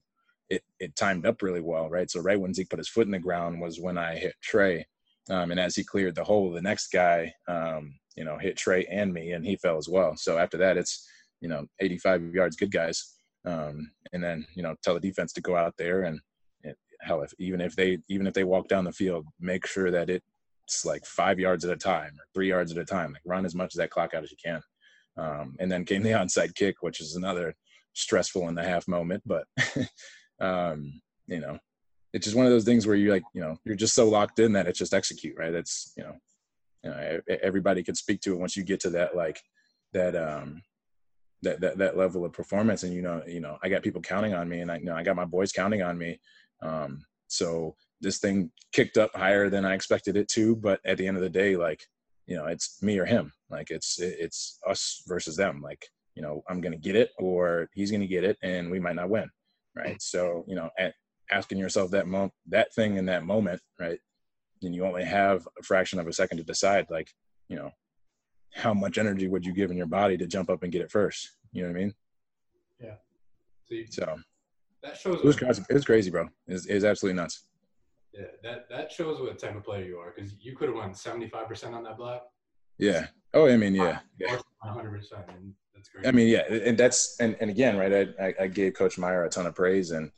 [0.50, 2.10] it it timed up really well, right?
[2.12, 4.86] So right when Zeke put his foot in the ground was when I hit Trey,
[5.29, 8.86] um, and as he cleared the hole, the next guy, um, you know, hit Trey
[8.86, 10.15] and me, and he fell as well.
[10.15, 11.07] So after that, it's
[11.39, 13.17] you know 85 yards good guys.
[13.45, 16.19] Um, and then you know tell the defense to go out there and
[17.01, 20.10] hell if even if they even if they walk down the field make sure that
[20.10, 23.13] it's like five yards at a time or three yards at a time.
[23.13, 24.62] Like run as much of that clock out as you can.
[25.17, 27.53] Um, and then came the onside kick which is another
[27.93, 29.43] stressful in the half moment but
[30.39, 31.57] um, you know
[32.13, 34.39] it's just one of those things where you're like you know you're just so locked
[34.39, 35.54] in that it's just execute right?
[35.54, 36.15] It's you know,
[36.84, 39.41] you know everybody can speak to it once you get to that like
[39.93, 40.62] that um
[41.43, 44.34] that, that that level of performance and you know you know i got people counting
[44.36, 46.19] on me and i you know i got my boys counting on me.
[46.62, 51.08] Um, so this thing kicked up higher than i expected it to but at the
[51.08, 51.84] end of the day like
[52.28, 53.34] you know it's me or him.
[53.50, 55.62] Like it's it's us versus them.
[55.62, 58.95] Like you know i'm gonna get it or he's gonna get it and we might
[58.95, 59.30] not win
[59.76, 60.02] right?
[60.02, 60.93] So you know at
[61.32, 64.00] asking yourself that mo- that thing in that moment right
[64.63, 67.10] and you only have a fraction of a second to decide like
[67.50, 67.72] you know
[68.54, 70.91] how much energy would you give in your body to jump up and get it
[70.91, 71.32] first?
[71.54, 71.94] You know what I mean?
[72.80, 73.86] Yeah.
[73.89, 74.15] So, so
[74.84, 75.20] that shows.
[75.20, 75.63] It was crazy.
[75.70, 76.28] It was crazy, bro.
[76.48, 77.46] It's it absolutely nuts.
[78.13, 80.94] Yeah, that that shows what type of player you are because you could have won
[80.94, 82.24] seventy five percent on that block.
[82.78, 83.08] Yeah.
[83.34, 84.00] Oh, I mean, yeah.
[84.20, 84.39] Yeah.
[84.60, 85.26] One hundred percent.
[85.74, 86.06] That's great.
[86.06, 88.10] I mean, yeah, and that's and and again, right?
[88.20, 90.12] I I gave Coach Meyer a ton of praise and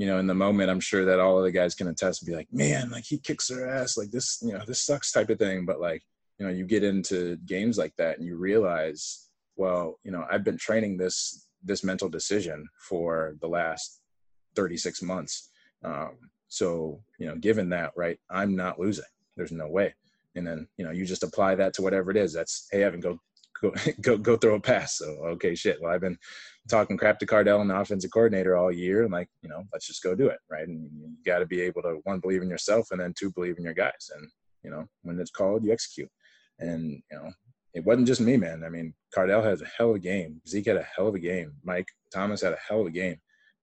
[0.00, 2.26] you know, in the moment, I'm sure that all of the guys can attest and
[2.26, 5.28] be like, man, like he kicks their ass, like this, you know, this sucks type
[5.28, 5.66] of thing.
[5.66, 6.02] But like,
[6.38, 10.42] you know you get into games like that and you realize well you know i've
[10.42, 14.00] been training this this mental decision for the last
[14.56, 15.50] 36 months
[15.84, 16.16] um,
[16.48, 19.04] so you know given that right i'm not losing
[19.36, 19.94] there's no way
[20.34, 22.32] and then you know you just apply that to whatever it is.
[22.32, 23.20] That's hey Evan, go
[23.60, 24.98] go go go throw a pass.
[24.98, 25.78] So okay, shit.
[25.80, 26.18] Well, I've been
[26.70, 29.86] talking crap to Cardale and the offensive coordinator all year, and like you know, let's
[29.86, 30.66] just go do it, right?
[30.66, 33.58] And you got to be able to one believe in yourself, and then two believe
[33.58, 34.28] in your guys, and
[34.62, 36.10] you know when it's called, you execute.
[36.58, 37.30] And you know,
[37.74, 38.62] it wasn't just me, man.
[38.64, 40.40] I mean, Cardale has a hell of a game.
[40.48, 41.52] Zeke had a hell of a game.
[41.64, 43.16] Mike Thomas had a hell of a game.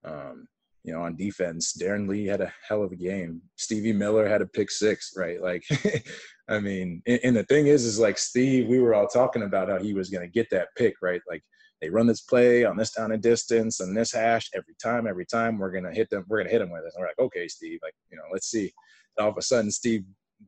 [0.03, 0.47] Um,
[0.83, 3.41] you know, on defense, Darron Lee had a hell of a game.
[3.57, 5.41] Stevie Miller had a pick six, right?
[5.41, 5.63] Like,
[6.49, 9.67] I mean, and, and, the thing is, is like Steve, we were all talking about
[9.67, 11.19] how he was going to get that pick, right?
[11.29, 11.43] Like,
[11.81, 15.25] they run this play on this down and distance and this hash every time, every
[15.25, 16.91] time we're to hit them, we're to hit them with it.
[16.95, 18.71] And we're like, okay, Steve, like, you know, let's see.
[19.17, 20.03] And all of a sudden, Steve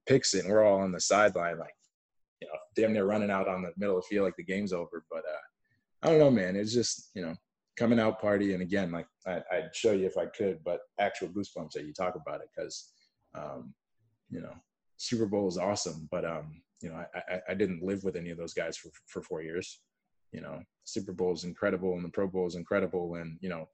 [0.07, 1.73] picks it, and we're all on the sideline, like,
[2.41, 4.73] you know, damn near running out on the middle of the field like the game's
[4.73, 5.03] over.
[5.11, 6.55] But uh, I don't know, man.
[6.55, 7.35] It's just, you know,
[7.77, 8.53] coming out party.
[8.53, 11.93] And again, like I, would show you if I could, but actual goosebumps that you
[11.93, 12.91] talk about it because,
[13.35, 13.73] um,
[14.29, 14.53] you know,
[14.97, 18.31] Super Bowl is awesome, but um, you know, I, I, I didn't live with any
[18.31, 19.79] of those guys for for four years.
[20.31, 23.67] You know, Super Bowl is incredible, and the Pro Bowl is incredible, and you know,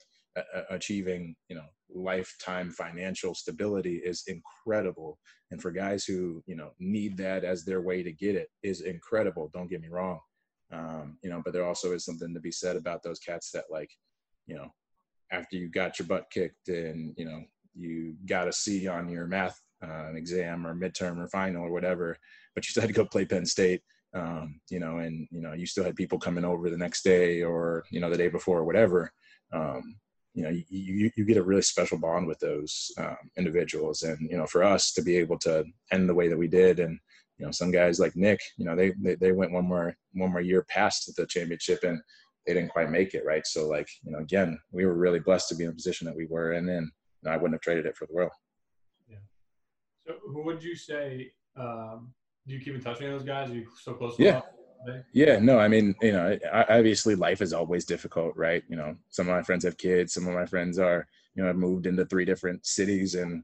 [0.69, 5.19] achieving you know lifetime financial stability is incredible.
[5.51, 8.81] And for guys who you know need that as their way to get it is
[8.81, 9.49] incredible.
[9.53, 10.19] Don't get me wrong.
[10.71, 13.65] Um, you know, but there also is something to be said about those cats that
[13.69, 13.91] like,
[14.47, 14.69] you know,
[15.31, 17.43] after you got your butt kicked and you know
[17.75, 22.17] you got a C on your math uh, exam or midterm or final or whatever,
[22.53, 23.81] but you had to go play Penn State.
[24.15, 27.43] Um, you know, and you know you still had people coming over the next day
[27.43, 29.11] or you know the day before or whatever.
[29.53, 29.97] Um,
[30.33, 34.17] you know, you, you, you, get a really special bond with those um, individuals, and
[34.29, 36.99] you know, for us to be able to end the way that we did, and
[37.37, 40.31] you know, some guys like Nick, you know, they, they, they went one more, one
[40.31, 41.99] more year past the championship and
[42.45, 43.25] they didn't quite make it.
[43.25, 43.45] Right.
[43.45, 46.15] So like, you know, again, we were really blessed to be in the position that
[46.15, 46.53] we were.
[46.53, 48.31] And then you know, I wouldn't have traded it for the world.
[49.09, 49.17] Yeah.
[50.07, 52.13] So who would you say, um,
[52.47, 53.49] do you keep in touch with those guys?
[53.49, 54.15] Are you so close?
[54.19, 54.41] yeah.
[55.13, 58.61] Yeah, no, I mean, you know, obviously life is always difficult, right?
[58.69, 61.49] You know, some of my friends have kids, some of my friends are, you know,
[61.49, 63.43] I've moved into three different cities and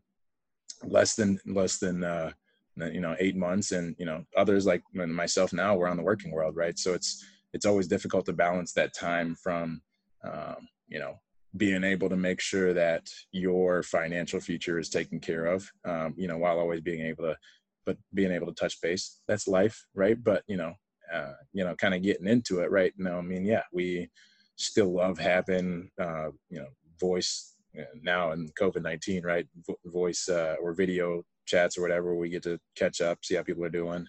[0.84, 2.32] less than less than uh
[2.78, 6.32] you know eight months and you know others like myself now we're on the working
[6.32, 9.82] world right so it's it's always difficult to balance that time from
[10.24, 11.20] um, you know
[11.58, 16.28] being able to make sure that your financial future is taken care of um, you
[16.28, 17.38] know while always being able to
[17.86, 20.74] but being able to touch base that's life right but you know
[21.14, 24.10] uh, you know kind of getting into it right now i mean yeah we
[24.56, 26.68] still love having uh, you know
[27.00, 27.56] voice
[28.02, 29.48] now in covid-19 right
[29.86, 32.16] voice uh, or video chats or whatever.
[32.16, 34.08] We get to catch up, see how people are doing.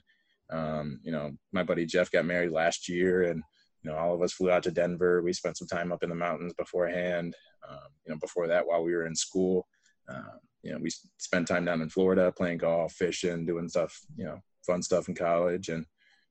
[0.51, 3.43] Um, you know, my buddy Jeff got married last year, and
[3.83, 5.23] you know, all of us flew out to Denver.
[5.23, 7.35] We spent some time up in the mountains beforehand.
[7.69, 9.67] Um, you know, before that, while we were in school,
[10.09, 13.99] uh, you know, we spent time down in Florida playing golf, fishing, doing stuff.
[14.17, 15.85] You know, fun stuff in college, and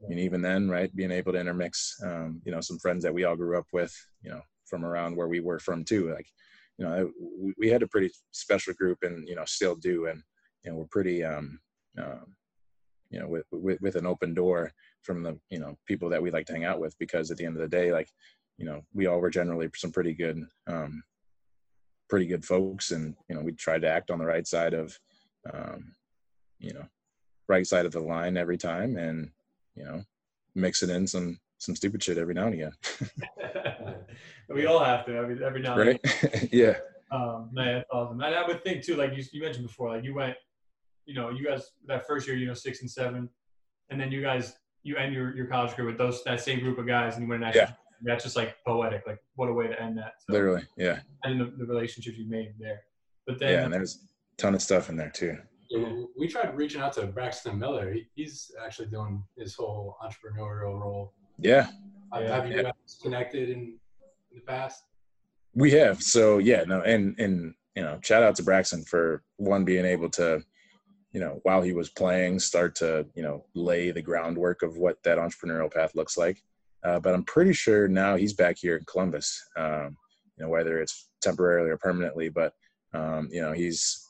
[0.09, 3.23] and even then, right, being able to intermix, um, you know, some friends that we
[3.23, 6.11] all grew up with, you know, from around where we were from too.
[6.11, 6.25] Like,
[6.77, 7.11] you know,
[7.57, 10.23] we had a pretty special group, and you know, still do, and
[10.63, 11.59] you know we're pretty um,
[12.01, 12.25] uh,
[13.09, 14.71] you know with, with with an open door
[15.03, 17.45] from the you know people that we like to hang out with because at the
[17.45, 18.09] end of the day like
[18.57, 21.03] you know we all were generally some pretty good um,
[22.11, 24.99] pretty good folks and you know we tried to act on the right side of
[25.53, 25.95] um,
[26.59, 26.85] you know
[27.47, 29.31] right side of the line every time and
[29.75, 30.03] you know
[30.53, 32.73] mix it in some some stupid shit every now and again.
[34.49, 36.49] We all have to every every now and right?
[36.51, 36.75] Yeah.
[37.13, 38.19] Um man that's awesome.
[38.19, 40.35] And i would think too like you, you mentioned before like you went
[41.05, 43.29] you know, you guys that first year, you know, six and seven,
[43.89, 46.77] and then you guys you end your, your college career with those that same group
[46.77, 47.67] of guys, and you win an national.
[48.03, 48.13] Yeah.
[48.13, 49.03] That's just like poetic.
[49.05, 50.13] Like what a way to end that.
[50.19, 50.99] So, Literally, yeah.
[51.23, 52.81] And the, the relationships you made there,
[53.27, 55.37] but then yeah, and there's a ton of stuff in there too.
[55.69, 57.93] Yeah, we tried reaching out to Braxton Miller.
[57.93, 61.13] He, he's actually doing his whole entrepreneurial role.
[61.37, 61.67] Yeah.
[62.13, 62.35] Have, yeah.
[62.35, 63.77] have you guys connected in,
[64.31, 64.83] in the past?
[65.53, 66.01] We have.
[66.01, 70.09] So yeah, no, and and you know, shout out to Braxton for one being able
[70.11, 70.43] to
[71.13, 75.01] you know, while he was playing, start to, you know, lay the groundwork of what
[75.03, 76.41] that entrepreneurial path looks like.
[76.83, 79.97] Uh, but I'm pretty sure now he's back here in Columbus, um,
[80.37, 82.53] you know, whether it's temporarily or permanently, but,
[82.93, 84.07] um, you know, he's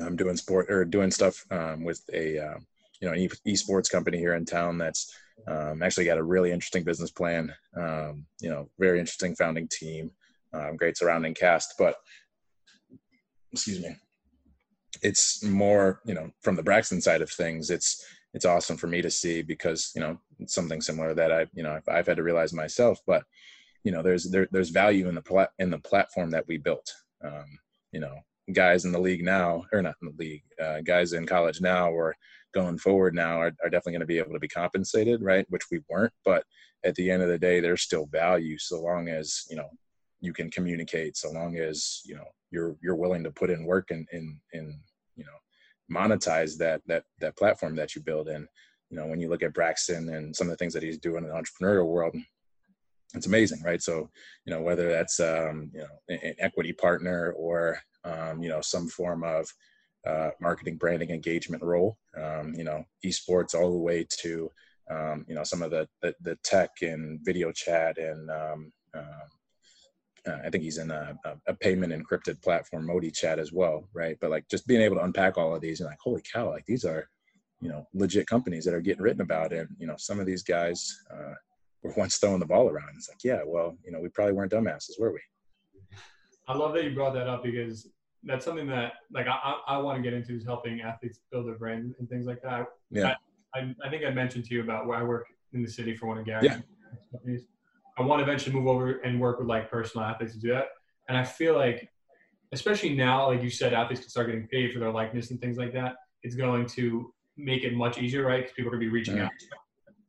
[0.00, 2.58] um, doing sport or doing stuff um, with a, uh,
[3.00, 5.14] you know, an e- esports company here in town that's
[5.46, 7.54] um, actually got a really interesting business plan,
[8.40, 10.10] you know, very interesting founding team,
[10.76, 11.96] great surrounding cast, but
[13.52, 13.96] excuse me
[15.02, 19.02] it's more you know from the Braxton side of things it's it's awesome for me
[19.02, 22.22] to see because you know something similar that I you know I've, I've had to
[22.22, 23.24] realize myself but
[23.84, 26.92] you know there's there, there's value in the plat in the platform that we built
[27.24, 27.46] um,
[27.92, 28.14] you know
[28.52, 31.90] guys in the league now, or not in the league, uh, guys in college now
[31.90, 32.14] or
[32.54, 35.46] going forward now are, are definitely going to be able to be compensated, right?
[35.50, 36.44] Which we weren't, but
[36.84, 39.68] at the end of the day, there's still value so long as you know
[40.20, 43.90] you can communicate, so long as you know you're you're willing to put in work
[43.90, 44.80] and in in
[45.16, 48.28] you know monetize that that that platform that you build.
[48.28, 48.46] And
[48.90, 51.24] you know when you look at Braxton and some of the things that he's doing
[51.24, 52.14] in the entrepreneurial world,
[53.14, 53.82] it's amazing, right?
[53.82, 54.10] So,
[54.44, 58.88] you know, whether that's um, you know an equity partner or um, you know some
[58.88, 59.48] form of
[60.06, 64.50] uh, marketing, branding, engagement role, um, you know, esports all the way to
[64.90, 69.26] um, you know some of the, the, the tech and video chat and um, uh,
[70.26, 74.16] uh, I think he's in a, a, payment encrypted platform, Modi Chat as well, right?
[74.20, 76.66] But like just being able to unpack all of these and like, holy cow, like
[76.66, 77.08] these are,
[77.60, 80.42] you know, legit companies that are getting written about, and you know, some of these
[80.42, 81.34] guys, uh,
[81.82, 82.90] were once throwing the ball around.
[82.96, 85.20] It's like, yeah, well, you know, we probably weren't dumbasses, were we?
[86.48, 87.88] I love that you brought that up because
[88.24, 91.56] that's something that like I, I want to get into is helping athletes build their
[91.56, 92.66] brand and things like that.
[92.90, 93.14] Yeah.
[93.54, 95.94] I, I, I think I mentioned to you about where I work in the city
[95.94, 96.58] for one of Gary's yeah.
[97.12, 97.42] companies.
[97.98, 100.66] I want to eventually move over and work with like personal athletes to do that.
[101.08, 101.88] And I feel like,
[102.52, 105.58] especially now, like you said, athletes can start getting paid for their likeness and things
[105.58, 105.96] like that.
[106.22, 108.42] It's going to make it much easier, right?
[108.42, 109.30] Because people are going to be reaching out.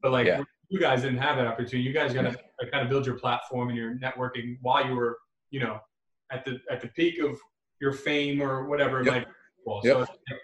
[0.01, 1.79] But like yeah you guys didn't have that opportunity.
[1.79, 2.37] You guys got to
[2.71, 5.17] kind of build your platform and your networking while you were,
[5.49, 5.79] you know,
[6.31, 7.37] at the at the peak of
[7.81, 9.03] your fame or whatever.
[9.03, 9.13] Yep.
[9.13, 9.27] Like,
[9.65, 10.07] well, yep.
[10.07, 10.35] so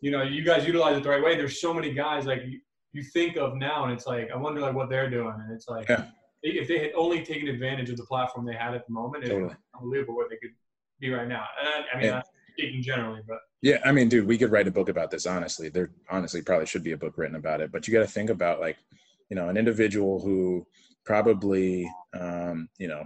[0.00, 1.36] you know, you guys utilize it the right way.
[1.36, 2.60] There's so many guys like you,
[2.92, 5.68] you think of now, and it's like I wonder like what they're doing, and it's
[5.68, 6.06] like yeah.
[6.42, 9.54] if they had only taken advantage of the platform they had at the moment, it's
[9.78, 10.54] unbelievable where they could
[11.00, 11.44] be right now.
[11.60, 12.22] And I, I mean, yeah.
[12.52, 15.26] speaking generally, but yeah, I mean, dude, we could write a book about this.
[15.26, 17.72] Honestly, there honestly probably should be a book written about it.
[17.72, 18.76] But you got to think about like
[19.28, 20.66] you know an individual who
[21.04, 23.04] probably um, you know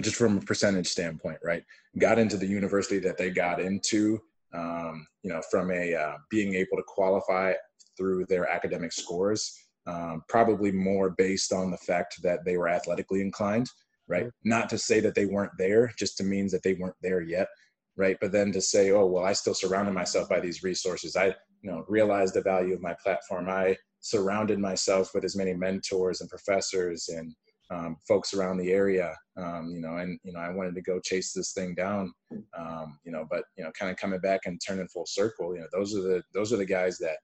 [0.00, 1.62] just from a percentage standpoint right
[1.98, 4.20] got into the university that they got into
[4.52, 7.52] um, you know from a uh, being able to qualify
[7.96, 13.20] through their academic scores um, probably more based on the fact that they were athletically
[13.20, 13.68] inclined
[14.08, 17.20] right not to say that they weren't there just to means that they weren't there
[17.20, 17.48] yet
[17.96, 18.16] right?
[18.20, 21.16] But then to say oh well i still surrounded myself by these resources.
[21.16, 21.26] I
[21.62, 23.48] you know realized the value of my platform.
[23.48, 27.34] I surrounded myself with as many mentors and professors and
[27.70, 31.00] um, folks around the area, um, you know, and, you know, I wanted to go
[31.00, 32.12] chase this thing down,
[32.56, 35.60] um, you know, but, you know, kind of coming back and turning full circle, you
[35.62, 37.16] know, those are the, those are the guys that,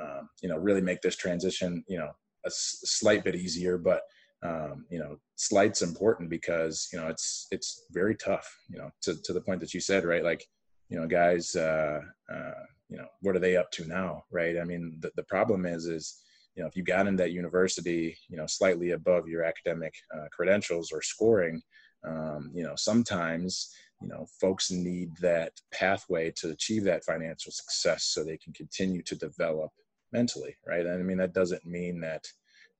[0.00, 2.10] um, you know, really make this transition, you know,
[2.44, 4.02] a, s- slight bit easier, but,
[4.44, 9.14] um, you know, slight's important because, you know, it's, it's very tough, you know, to,
[9.24, 10.22] to the point that you said, right.
[10.22, 10.44] Like,
[10.90, 12.00] you know, guys, uh,
[12.32, 14.24] uh, you know, what are they up to now?
[14.30, 14.58] Right.
[14.58, 16.20] I mean, the, the problem is, is,
[16.54, 20.26] you know if you got into that university you know slightly above your academic uh,
[20.32, 21.60] credentials or scoring
[22.06, 28.04] um, you know sometimes you know folks need that pathway to achieve that financial success
[28.04, 29.70] so they can continue to develop
[30.12, 32.24] mentally right and i mean that doesn't mean that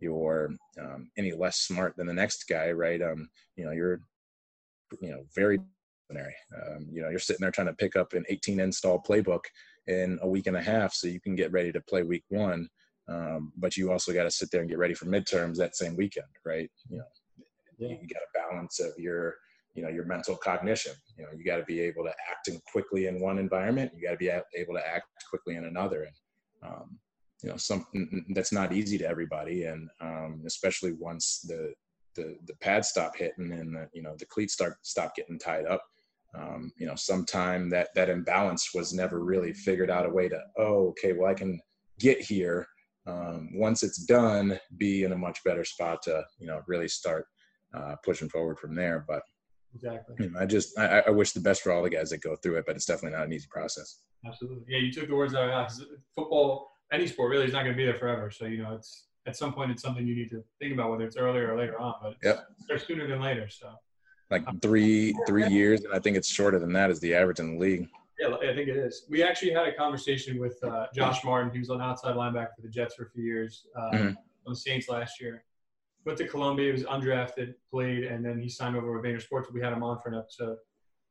[0.01, 4.01] you're um, any less smart than the next guy right um you know you're
[5.01, 5.59] you know very
[6.17, 9.45] um, you know you're sitting there trying to pick up an 18 install playbook
[9.87, 12.69] in a week and a half so you can get ready to play week one
[13.09, 15.97] um, but you also got to sit there and get ready for midterms that same
[15.97, 16.71] weekend, right?
[16.89, 17.05] You know,
[17.79, 17.89] yeah.
[17.89, 19.35] you got a balance of your,
[19.75, 20.95] you know, your mental cognition.
[21.19, 23.93] You know, you got to be able to act in quickly in one environment.
[23.95, 26.99] You got to be able to act quickly in another, and um,
[27.45, 31.75] you know, something that's not easy to everybody, and um, especially once the
[32.17, 35.67] the the pads stop hitting and the you know the cleats start stop getting tied
[35.67, 35.83] up.
[36.35, 40.41] Um, you know, sometime that that imbalance was never really figured out a way to.
[40.57, 41.61] Oh, okay, well, I can
[41.99, 42.67] get here
[43.07, 47.27] um, once it's done, be in a much better spot to you know really start
[47.77, 49.05] uh, pushing forward from there.
[49.07, 49.23] But
[49.75, 52.23] exactly, you know, I just I, I, wish the best for all the guys that
[52.23, 53.99] go through it, but it's definitely not an easy process.
[54.27, 54.79] Absolutely, yeah.
[54.79, 55.79] You took the words out of my mouth.
[56.17, 58.31] Football, any sport, really is not going to be there forever.
[58.31, 61.05] So you know, it's at some point it's something you need to think about whether
[61.05, 61.95] it's earlier or later on.
[62.03, 62.47] But yep.
[62.69, 63.49] it's sooner than later.
[63.49, 63.71] So
[64.31, 67.55] like three three years, and I think it's shorter than that is the average in
[67.55, 67.89] the league.
[68.19, 69.07] Yeah, I think it is.
[69.09, 71.51] We actually had a conversation with uh, Josh Martin.
[71.53, 74.07] He was an outside linebacker for the Jets for a few years uh, mm-hmm.
[74.09, 74.15] on
[74.47, 75.45] the Saints last year.
[76.05, 79.51] Went to Columbia, was undrafted, played, and then he signed over with Vayner Sports.
[79.53, 80.59] We had him on for an episode,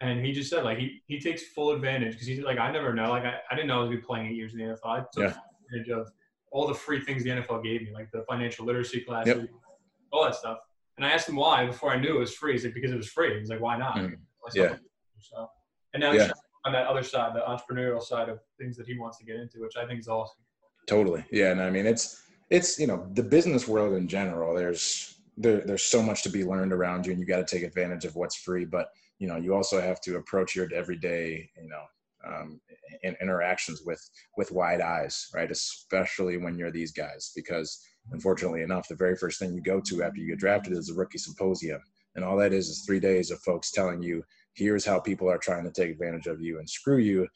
[0.01, 2.93] and he just said like he, he takes full advantage because he's like I never
[2.93, 4.59] know like I, I didn't know I was going to be playing eight years in
[4.59, 4.85] the NFL.
[4.85, 5.33] I took yeah.
[5.73, 6.11] Advantage of
[6.51, 9.49] all the free things the NFL gave me, like the financial literacy classes, yep.
[10.11, 10.59] all that stuff.
[10.97, 12.53] And I asked him why before I knew it was free.
[12.53, 13.39] He's like because it was free.
[13.39, 13.95] He's like why not?
[13.95, 14.15] Mm.
[14.53, 14.75] Yeah.
[15.19, 15.47] So,
[15.93, 16.31] and now yeah
[16.65, 19.59] on that other side, the entrepreneurial side of things that he wants to get into,
[19.59, 20.37] which I think is awesome.
[20.87, 21.25] Totally.
[21.29, 21.51] Yeah.
[21.51, 25.83] And I mean, it's, it's, you know, the business world in general, there's, there, there's
[25.83, 28.37] so much to be learned around you and you got to take advantage of what's
[28.37, 28.63] free.
[28.63, 28.87] But
[29.23, 31.83] you know you also have to approach your everyday you know
[32.27, 32.59] um,
[33.03, 34.01] in, interactions with
[34.37, 35.51] with wide eyes right?
[35.51, 37.79] Especially when you're these guys because
[38.11, 40.93] unfortunately enough the very first thing you go to after you get drafted is a
[40.93, 41.81] rookie symposium.
[42.15, 44.23] And all that is is three days of folks telling you
[44.55, 47.27] here's how people are trying to take advantage of you and screw you.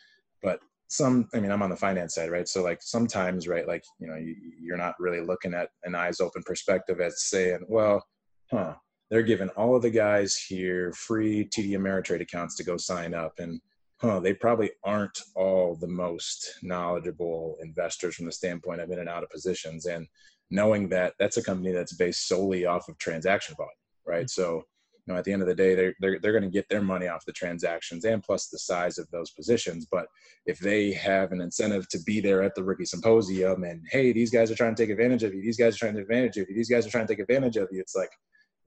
[0.42, 0.60] But
[0.90, 2.48] some i mean i'm on the finance side right?
[2.48, 6.22] So like sometimes right like you know you, you're not really looking at an eyes
[6.22, 8.06] open perspective as saying well
[8.50, 8.76] huh
[9.10, 13.34] they're giving all of the guys here free TD Ameritrade accounts to go sign up.
[13.40, 13.62] And
[14.00, 19.10] huh, they probably aren't all the most knowledgeable investors from the standpoint of in and
[19.10, 19.86] out of positions.
[19.86, 20.08] And
[20.52, 23.72] knowing that that's a company that's based solely off of transaction volume,
[24.06, 24.26] right?
[24.26, 24.42] Mm-hmm.
[24.42, 24.64] So,
[25.06, 26.82] you know, at the end of the day, they're, they're, they're going to get their
[26.82, 29.88] money off the transactions and plus the size of those positions.
[29.90, 30.08] But
[30.46, 34.32] if they have an incentive to be there at the rookie symposium and, hey, these
[34.32, 36.38] guys are trying to take advantage of you, these guys are trying to take advantage
[36.38, 38.12] of you, these guys are trying to take advantage of you, it's like,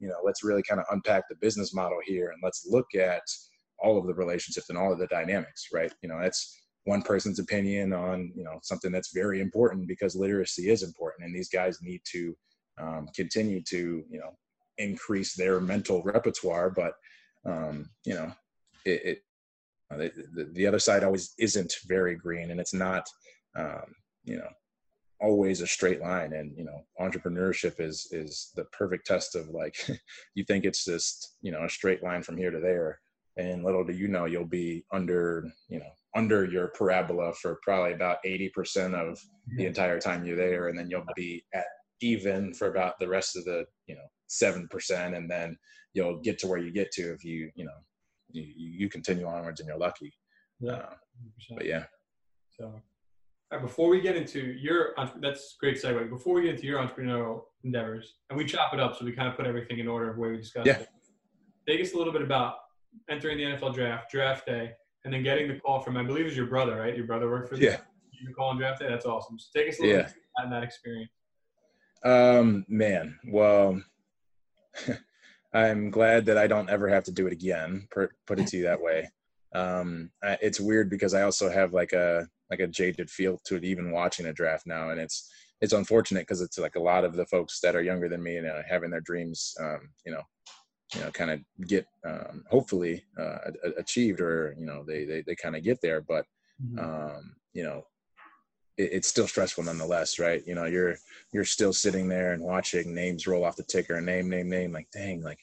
[0.01, 3.21] you know let's really kind of unpack the business model here and let's look at
[3.83, 5.93] all of the relationships and all of the dynamics right?
[6.03, 10.71] You know that's one person's opinion on you know something that's very important because literacy
[10.71, 12.37] is important and these guys need to
[12.81, 14.31] um, continue to you know
[14.79, 16.95] increase their mental repertoire but
[17.45, 18.33] um, you know
[18.85, 19.19] it, it
[19.93, 23.07] uh, the, the, other side always isn't very green and it's not
[23.57, 24.49] um, you know
[25.21, 29.77] always a straight line and you know entrepreneurship is is the perfect test of like
[30.35, 33.01] you think it's just you know a straight line from here to there
[33.41, 37.93] and little do you know you'll be under you know under your parabola for probably
[37.93, 39.19] about 80% of
[39.57, 41.65] the entire time you're there and then you'll be at
[42.01, 45.57] even for about the rest of the you know 7% and then
[45.95, 47.79] you'll get to where you get to if you you know
[48.33, 50.13] you, you continue onwards and you're lucky
[50.61, 50.95] yeah uh,
[51.57, 51.85] but yeah
[52.59, 52.81] so
[53.53, 56.09] Right, before we get into your, that's great segue.
[56.09, 59.27] Before we get into your entrepreneurial endeavors, and we chop it up so we kind
[59.27, 60.79] of put everything in order of where we discussed yeah.
[60.79, 60.89] it.
[61.67, 62.55] Take us a little bit about
[63.09, 64.73] entering the NFL draft, draft day,
[65.05, 66.97] and then getting the call from, I believe, it was your brother, right?
[66.97, 67.77] Your brother worked for the, yeah.
[68.27, 68.89] the call on draft day.
[68.89, 69.39] That's awesome.
[69.39, 70.03] So take us a little yeah.
[70.07, 71.11] bit in that experience.
[72.05, 73.83] Um, man, well,
[75.55, 77.89] I'm glad that I don't ever have to do it again.
[77.91, 79.11] Put it to you that way.
[79.55, 83.65] Um, it's weird because I also have like a like a jaded feel to it
[83.65, 85.31] even watching a draft now and it's
[85.61, 88.37] it's unfortunate because it's like a lot of the folks that are younger than me
[88.37, 90.23] and uh, having their dreams um, you know
[90.95, 93.39] you know kind of get um, hopefully uh,
[93.79, 96.25] achieved or you know they they, they kind of get there but
[96.63, 96.79] mm-hmm.
[96.79, 97.85] um, you know
[98.77, 100.97] it, it's still stressful nonetheless right you know you're
[101.33, 104.89] you're still sitting there and watching names roll off the ticker name name name like
[104.93, 105.41] dang like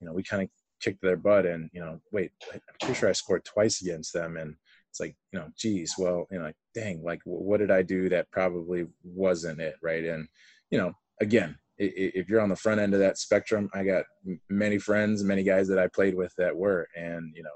[0.00, 0.48] you know we kind of
[0.80, 4.36] kicked their butt and you know wait i'm pretty sure i scored twice against them
[4.36, 4.56] and
[4.90, 8.08] it's like you know geez well you know like dang like what did i do
[8.08, 10.26] that probably wasn't it right and
[10.70, 14.04] you know again if you're on the front end of that spectrum i got
[14.50, 17.50] many friends many guys that i played with that were and you know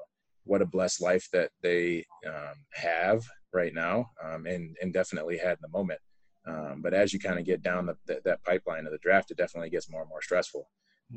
[0.45, 5.53] what a blessed life that they um, have right now um, and and definitely had
[5.53, 6.01] in the moment
[6.47, 9.31] um, but as you kind of get down the, the, that pipeline of the draft
[9.31, 10.67] it definitely gets more and more stressful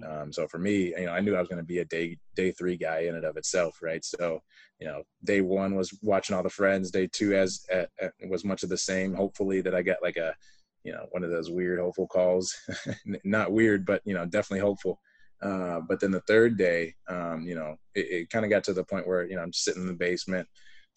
[0.08, 2.18] um, so for me, you know, I knew I was going to be a day
[2.36, 4.04] day three guy in and of itself, right?
[4.06, 4.39] So,
[4.80, 6.91] you know, day one was watching all the friends.
[6.91, 9.14] Day two as at, at, was much of the same.
[9.14, 10.36] Hopefully, that I got like a,
[10.84, 12.56] you know, one of those weird hopeful calls.
[13.24, 15.00] Not weird, but you know, definitely hopeful.
[15.42, 18.74] Uh, but then the third day, um, you know, it, it kind of got to
[18.74, 20.48] the point where you know I'm sitting in the basement,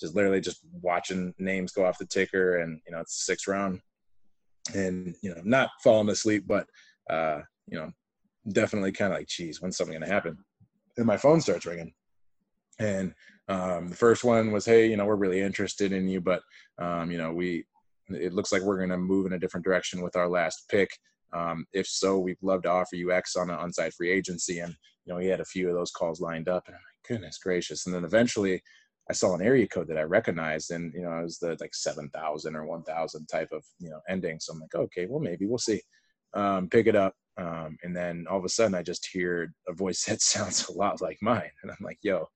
[0.01, 3.81] just literally just watching names go off the ticker, and you know, it's sixth round,
[4.75, 6.67] and you know, not falling asleep, but
[7.11, 7.93] uh, you know,
[8.51, 10.37] definitely kind of like, geez, when's something to happen?
[10.97, 11.93] And my phone starts ringing.
[12.79, 13.15] And
[13.49, 16.43] um, the first one was, hey, you know, we're really interested in you, but,
[16.79, 17.65] um, you know, we,
[18.09, 20.91] it looks like we're going to move in a different direction with our last pick.
[21.33, 24.59] Um, if so, we'd love to offer you X on an on-site free agency.
[24.59, 24.75] And,
[25.05, 27.39] you know, he had a few of those calls lined up and I'm like, goodness
[27.39, 27.87] gracious.
[27.87, 28.63] And then eventually
[29.09, 31.75] I saw an area code that I recognized and, you know, it was the like
[31.75, 34.39] 7,000 or 1,000 type of, you know, ending.
[34.41, 35.81] So I'm like, okay, well, maybe we'll see.
[36.35, 39.73] Um, pick it up um, and then all of a sudden, I just hear a
[39.73, 42.29] voice that sounds a lot like mine, and I'm like, "Yo,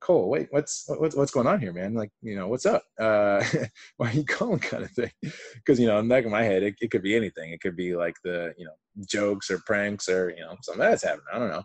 [0.00, 1.94] Cole, wait, what's what's what's going on here, man?
[1.94, 2.82] Like, you know, what's up?
[2.98, 3.44] Uh,
[3.96, 5.10] why are you calling?" Kind of thing.
[5.54, 7.52] Because you know, in the back of my head, it, it could be anything.
[7.52, 8.74] It could be like the you know
[9.06, 11.26] jokes or pranks or you know something that's happening.
[11.32, 11.62] I don't know.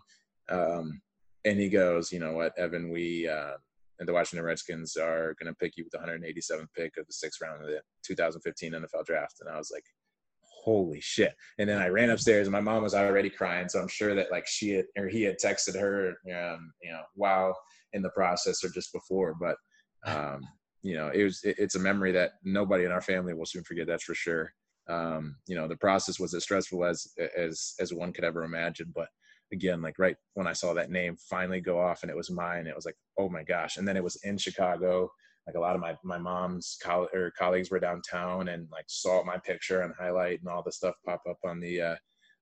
[0.48, 1.00] Um,
[1.44, 2.90] and he goes, "You know what, Evan?
[2.90, 3.54] We uh,
[3.98, 7.12] and the Washington Redskins are going to pick you with the 187th pick of the
[7.12, 9.84] sixth round of the 2015 NFL Draft." And I was like,
[10.66, 11.34] holy shit.
[11.58, 13.68] And then I ran upstairs and my mom was already crying.
[13.68, 17.02] So I'm sure that like she had, or he had texted her, um, you know,
[17.14, 17.56] while
[17.96, 19.56] in the process or just before, but,
[20.06, 20.40] um,
[20.82, 23.64] you know, it was, it, it's a memory that nobody in our family will soon
[23.64, 23.88] forget.
[23.88, 24.52] That's for sure.
[24.88, 28.92] Um, you know, the process was as stressful as, as, as one could ever imagine,
[28.94, 29.08] but,
[29.52, 32.66] again, like right when I saw that name finally go off and it was mine,
[32.66, 33.76] it was like, oh my gosh.
[33.76, 35.10] And then it was in Chicago.
[35.46, 39.22] Like a lot of my my mom's coll- or colleagues were downtown and like saw
[39.22, 41.96] my picture and highlight and all the stuff pop up on the uh,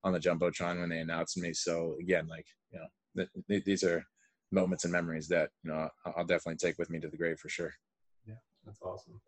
[0.04, 1.52] on the jumbotron when they announced me.
[1.52, 2.86] So again, like you know,
[3.16, 4.02] th- th- these are
[4.54, 7.48] moments and memories that you know I'll definitely take with me to the grave for
[7.48, 7.72] sure.
[8.26, 8.34] Yeah,
[8.64, 9.20] that's awesome.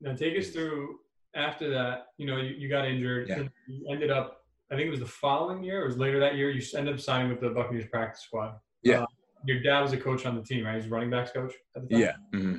[0.00, 0.98] Now take us through
[1.34, 2.06] after that.
[2.18, 3.28] You know, you, you got injured.
[3.28, 3.44] Yeah.
[3.66, 4.40] You ended up.
[4.70, 5.82] I think it was the following year.
[5.82, 6.50] It was later that year.
[6.50, 8.56] You ended up signing with the Buccaneers practice squad.
[8.82, 9.02] Yeah.
[9.02, 9.06] Uh,
[9.46, 10.80] your dad was a coach on the team, right?
[10.80, 12.00] He's running backs coach at the time.
[12.00, 12.12] Yeah.
[12.32, 12.56] hmm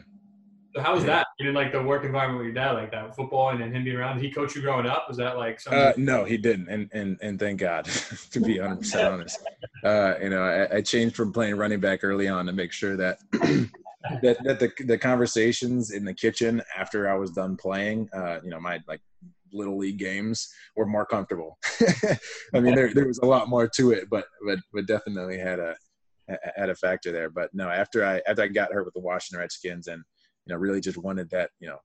[0.76, 1.11] So how was Yeah.
[1.11, 1.28] that?
[1.39, 3.86] You didn't like the work environment with your dad like that, football and then him
[3.86, 4.17] being around.
[4.17, 5.05] Did he coach you growing up?
[5.07, 5.80] Was that like something?
[5.82, 7.86] Uh, no, he didn't, and and and thank God,
[8.32, 9.39] to be 100 percent honest.
[9.84, 12.97] Uh, you know, I, I changed from playing running back early on to make sure
[12.97, 13.69] that that
[14.43, 18.59] that the the conversations in the kitchen after I was done playing, uh, you know,
[18.59, 19.01] my like
[19.53, 21.59] little league games were more comfortable.
[22.55, 25.59] I mean, there there was a lot more to it, but but but definitely had
[25.59, 25.76] a
[26.55, 27.30] had a factor there.
[27.30, 30.03] But no, after I after I got hurt with the Washington Redskins, and
[30.45, 31.79] you know, really just wanted that you know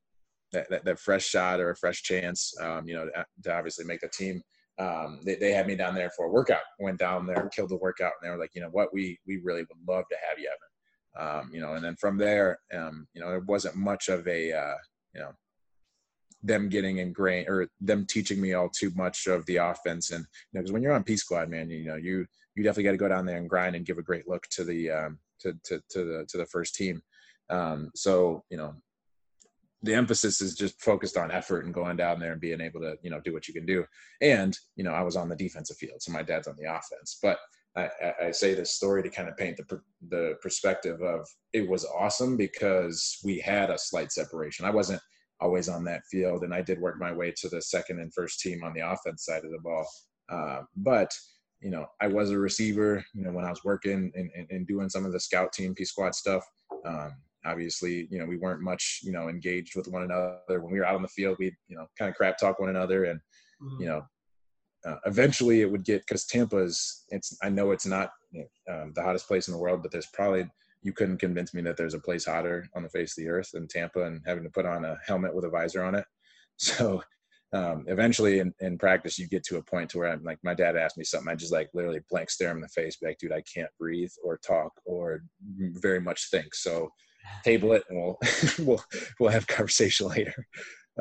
[0.53, 3.85] that, that, that fresh shot or a fresh chance, um, you know, to, to obviously
[3.85, 4.43] make the team.
[4.79, 6.63] Um, they, they had me down there for a workout.
[6.79, 9.41] Went down there, killed the workout, and they were like, you know what, we we
[9.43, 10.71] really would love to have you, Evan.
[11.19, 14.53] Um, you know, and then from there, um, you know, there wasn't much of a,
[14.53, 14.75] uh,
[15.15, 15.33] you know,
[16.43, 20.13] them getting ingrained or them teaching me all too much of the offense.
[20.13, 22.85] And you know, because when you're on P squad, man, you know, you you definitely
[22.85, 25.19] got to go down there and grind and give a great look to the um,
[25.41, 27.03] to, to to the to the first team.
[27.51, 28.75] Um, so you know,
[29.83, 32.97] the emphasis is just focused on effort and going down there and being able to
[33.03, 33.85] you know do what you can do.
[34.21, 37.19] And you know, I was on the defensive field, so my dad's on the offense,
[37.23, 37.39] but.
[37.77, 37.89] I,
[38.21, 42.37] I- say this story to kind of paint the the perspective of it was awesome
[42.37, 44.67] because we had a slight separation.
[44.67, 45.01] I wasn't
[45.41, 48.41] always on that field, and I did work my way to the second and first
[48.41, 49.87] team on the offense side of the ball.
[50.29, 51.13] Uh, but
[51.61, 53.05] you know, I was a receiver.
[53.15, 55.75] You know, when I was working and, and, and doing some of the scout team,
[55.75, 56.45] P squad stuff.
[56.85, 57.13] Um,
[57.45, 60.87] obviously, you know, we weren't much you know engaged with one another when we were
[60.87, 61.37] out on the field.
[61.39, 63.21] We you know kind of crap talk one another, and
[63.63, 63.81] Mhm.
[63.81, 64.03] you know,
[64.87, 67.05] uh, eventually it would get because Tampa's.
[67.11, 68.11] It's I know it's not
[68.69, 70.49] um, the hottest place in the world, but there's probably
[70.83, 73.51] you couldn't convince me that there's a place hotter on the face of the earth
[73.53, 76.05] than Tampa, and having to put on a helmet with a visor on it.
[76.63, 77.03] So
[77.53, 80.55] um, eventually in, in practice, you get to a point to where I'm like, my
[80.55, 83.07] dad asked me something, I just like literally blank stare him in the face, be
[83.07, 85.23] like, dude, I can't breathe or talk or
[85.59, 86.55] very much think.
[86.55, 86.91] So
[87.45, 88.19] table it and we'll
[88.59, 88.85] we'll
[89.19, 90.47] we'll have conversation later.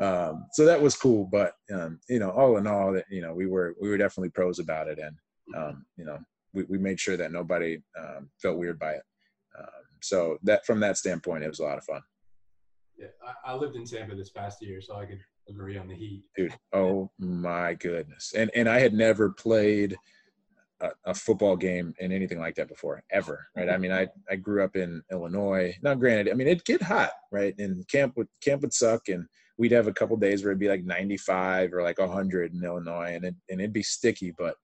[0.00, 3.34] Um, so that was cool, but um, you know, all in all, that you know,
[3.34, 5.16] we were we were definitely pros about it, and
[5.54, 6.18] um, you know,
[6.54, 9.02] we, we made sure that nobody um, felt weird by it.
[9.58, 9.66] Um,
[10.00, 12.00] so that from that standpoint, it was a lot of fun,
[12.96, 13.08] Yeah,
[13.44, 16.22] I, I lived in Tampa this past year, so I could agree on the heat.
[16.36, 16.54] dude.
[16.72, 19.96] Oh my goodness, and and I had never played
[20.80, 23.46] a, a football game in anything like that before, ever.
[23.56, 23.68] Right?
[23.68, 25.76] I mean, I I grew up in Illinois.
[25.82, 27.54] Now, granted, I mean it'd get hot, right?
[27.58, 29.26] And camp would camp would suck, and
[29.58, 33.14] we'd have a couple days where it'd be like 95 or like 100 in Illinois,
[33.14, 34.56] and it and it'd be sticky, but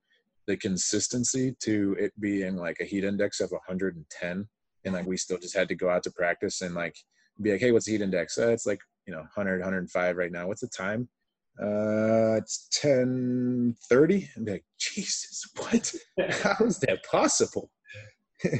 [0.47, 4.49] the consistency to it being like a heat index of 110
[4.85, 6.97] and like we still just had to go out to practice and like
[7.43, 10.33] be like hey what's the heat index uh, it's like you know 100 105 right
[10.33, 11.09] now what's the time
[11.63, 15.95] uh it's 10 30 and be like jesus what
[16.31, 17.71] how is that possible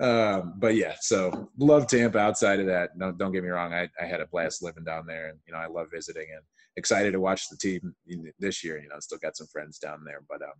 [0.00, 3.88] um but yeah so love tampa outside of that don't, don't get me wrong I,
[4.00, 6.42] I had a blast living down there and you know i love visiting and
[6.76, 7.94] excited to watch the team
[8.38, 10.54] this year you know still got some friends down there but um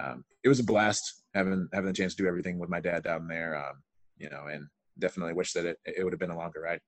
[0.00, 3.02] um, it was a blast having having the chance to do everything with my dad
[3.02, 3.56] down there.
[3.56, 3.82] Um,
[4.16, 4.66] you know, and
[4.98, 6.80] definitely wish that it, it would have been a longer ride.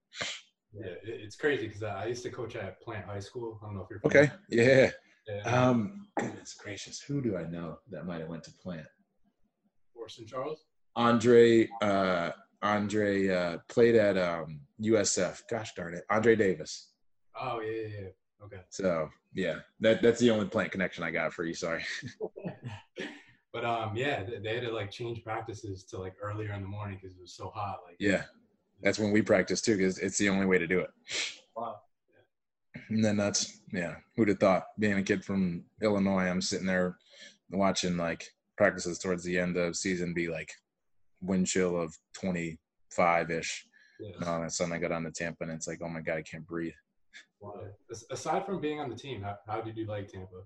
[0.72, 3.58] Yeah, it's crazy because I used to coach at Plant High School.
[3.62, 4.90] I don't know if you're Okay, yeah.
[5.28, 8.86] Yeah, Um, goodness gracious, who do I know that might have went to Plant?
[9.94, 10.64] Orson Charles.
[10.96, 12.30] Andre, uh,
[12.62, 15.42] Andre uh, played at um, USF.
[15.50, 16.92] Gosh darn it, Andre Davis.
[17.40, 18.44] Oh yeah, yeah, yeah.
[18.44, 18.60] Okay.
[18.70, 21.54] So yeah, that that's the only Plant connection I got for you.
[21.54, 21.84] Sorry.
[23.52, 26.68] But um, yeah, they, they had to like change practices to like earlier in the
[26.68, 27.80] morning because it was so hot.
[27.84, 28.22] Like Yeah,
[28.82, 30.90] that's when we practice too, because it's the only way to do it.
[31.56, 31.76] Wow.
[32.88, 34.64] And then that's yeah, who'd have thought?
[34.78, 36.96] Being a kid from Illinois, I'm sitting there
[37.50, 38.26] watching like
[38.56, 40.52] practices towards the end of season be like
[41.20, 43.66] wind chill of 25 ish.
[44.00, 44.10] Yeah.
[44.18, 46.00] And all of a sudden I got on the Tampa and it's like, oh my
[46.00, 46.72] god, I can't breathe.
[47.90, 50.42] As- Aside from being on the team, how, how did you like Tampa?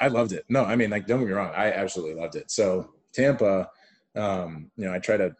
[0.00, 0.44] I loved it.
[0.48, 1.52] No, I mean, like, don't get me wrong.
[1.54, 2.50] I absolutely loved it.
[2.50, 3.68] So Tampa,
[4.16, 5.34] um, you know, I try to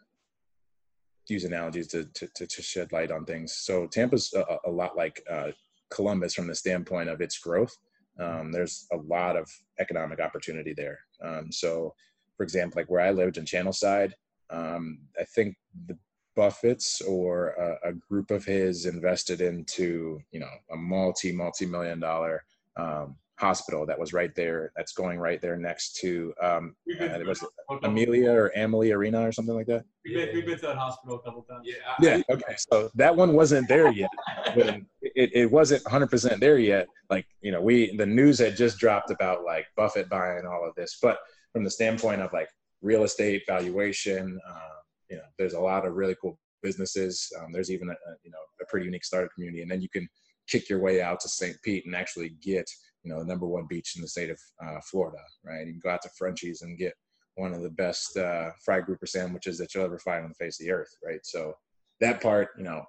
[1.27, 3.53] use analogies to, to, to, to shed light on things.
[3.53, 5.51] So Tampa's a, a lot like uh,
[5.91, 7.75] Columbus from the standpoint of its growth.
[8.19, 9.49] Um, there's a lot of
[9.79, 10.99] economic opportunity there.
[11.23, 11.93] Um, so
[12.37, 14.13] for example, like where I lived in Channelside,
[14.49, 15.55] um, I think
[15.87, 15.97] the
[16.35, 21.99] Buffett's or a, a, group of his invested into, you know, a multi, multi million
[21.99, 22.43] dollar
[22.77, 24.71] um, hospital that was right there.
[24.77, 27.43] That's going right there next to um, uh, it was
[27.83, 29.83] Amelia or Amalie Arena or something like that.
[30.05, 31.67] We've been, we've been to that hospital a couple times.
[31.67, 32.17] Yeah.
[32.17, 32.21] Yeah.
[32.29, 32.55] Okay.
[32.71, 34.11] So that one wasn't there yet.
[34.55, 36.87] it, it wasn't 100% there yet.
[37.09, 40.75] Like you know, we the news had just dropped about like Buffett buying all of
[40.75, 41.17] this, but
[41.51, 42.47] from the standpoint of like
[42.81, 44.77] real estate valuation, um,
[45.09, 47.27] you know, there's a lot of really cool businesses.
[47.39, 49.89] Um, there's even a, a, you know a pretty unique startup community, and then you
[49.89, 50.07] can
[50.51, 51.55] kick your way out to St.
[51.63, 52.69] Pete and actually get
[53.03, 55.65] you know the number one beach in the state of uh, Florida, right?
[55.65, 56.93] You can go out to Frenchie's and get
[57.35, 60.59] one of the best uh, fried grouper sandwiches that you'll ever find on the face
[60.59, 61.21] of the earth, right?
[61.23, 61.53] So
[62.01, 62.83] that part, you know,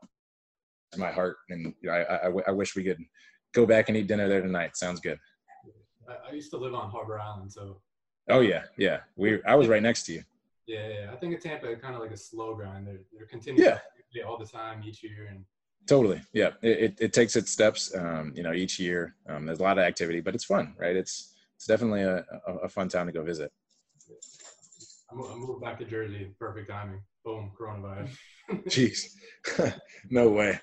[0.92, 2.98] is my heart, and you know, I, I, I wish we could
[3.54, 4.76] go back and eat dinner there tonight.
[4.76, 5.18] Sounds good.
[6.28, 7.80] I, used to live on Harbor Island, so.
[8.28, 9.00] Oh yeah, yeah.
[9.16, 10.22] We I was right next to you.
[10.66, 11.10] Yeah, yeah.
[11.12, 12.86] I think in Tampa, kind of like a slow grind.
[12.86, 13.78] They're they're continuing
[14.12, 14.22] yeah.
[14.24, 15.44] all the time each year, and
[15.86, 16.22] Totally.
[16.32, 16.50] Yeah.
[16.62, 19.16] It, it, it, takes its steps, um, you know, each year.
[19.28, 20.94] Um, there's a lot of activity, but it's fun, right?
[20.94, 23.52] It's, it's definitely a, a, a fun town to go visit.
[25.10, 26.34] I moved back to Jersey.
[26.38, 27.02] Perfect timing.
[27.24, 28.10] Boom, coronavirus.
[28.66, 29.14] Jeez.
[30.10, 30.60] no way.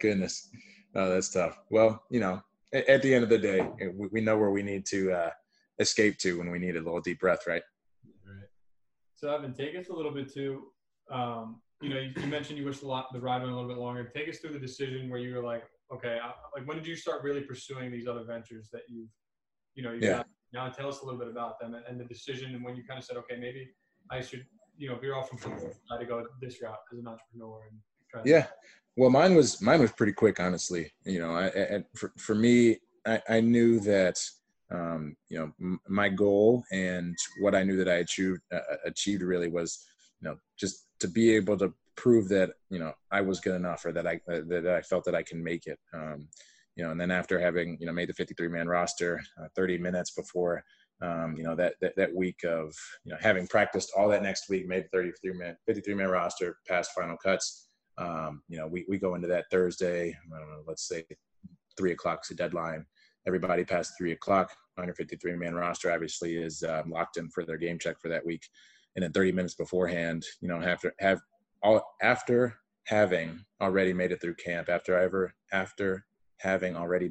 [0.00, 0.48] Goodness.
[0.94, 1.58] No, that's tough.
[1.70, 2.42] Well, you know,
[2.72, 5.30] at, at, the end of the day, we, we know where we need to uh,
[5.78, 7.62] escape to when we need a little deep breath, right?
[8.26, 8.48] Right.
[9.14, 10.64] So, Evan, take us a little bit to
[11.10, 13.68] um, you know, you, you, mentioned you wish the, lot, the ride went a little
[13.68, 14.04] bit longer.
[14.04, 16.94] Take us through the decision where you were like, okay, I, like when did you
[16.94, 19.08] start really pursuing these other ventures that you've,
[19.74, 20.18] you know, you yeah.
[20.18, 22.76] got, now tell us a little bit about them and, and, the decision and when
[22.76, 23.68] you kind of said, okay, maybe
[24.10, 24.46] I should,
[24.78, 27.78] you know, veer off from football, try to go this route as an entrepreneur and
[28.10, 28.22] try.
[28.24, 28.46] Yeah.
[28.96, 30.92] Well, mine was, mine was pretty quick, honestly.
[31.04, 34.18] You know, I, I for, for me, I, I knew that,
[34.70, 39.22] um, you know, m- my goal and what I knew that I achieved, uh, achieved
[39.22, 39.84] really was,
[40.20, 43.84] you know, just to be able to prove that you know I was good enough
[43.84, 45.78] or that I that I felt that I can make it.
[45.92, 46.28] Um,
[46.76, 49.78] you know, and then after having you know made the 53 man roster, uh, 30
[49.78, 50.64] minutes before
[51.02, 52.74] um, you know that, that that week of
[53.04, 56.56] you know having practiced all that next week, made the 33 man 53 man roster,
[56.66, 57.68] passed final cuts.
[57.98, 60.16] Um, you know, we we go into that Thursday.
[60.30, 61.04] Know, let's say
[61.76, 62.86] three o'clock is the deadline.
[63.26, 64.50] Everybody past three o'clock.
[64.76, 68.42] 153 man roster obviously is um, locked in for their game check for that week
[68.96, 71.20] and then 30 minutes beforehand, you know, after have
[71.62, 76.04] all after having already made it through camp, after ever after
[76.38, 77.10] having already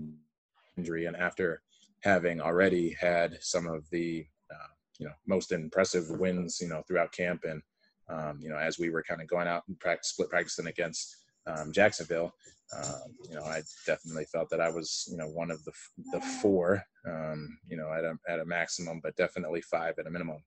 [0.77, 1.61] injury, and after
[2.01, 7.11] having already had some of the uh, you know most impressive wins, you know, throughout
[7.11, 7.61] camp, and
[8.09, 11.15] um, you know, as we were kind of going out and practice, split practicing against
[11.47, 12.33] um, Jacksonville,
[12.77, 15.71] um, you know, I definitely felt that I was, you know, one of the
[16.11, 20.11] the four, um, you know, at a at a maximum, but definitely five at a
[20.11, 20.43] minimum.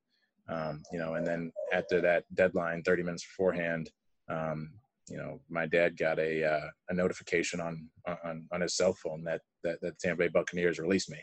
[0.49, 3.91] Um, you know, and then after that deadline, 30 minutes beforehand,
[4.29, 4.71] um,
[5.09, 7.89] you know, my dad got a uh, a notification on
[8.25, 11.19] on on his cell phone that that, that the Tampa Bay Buccaneers released me,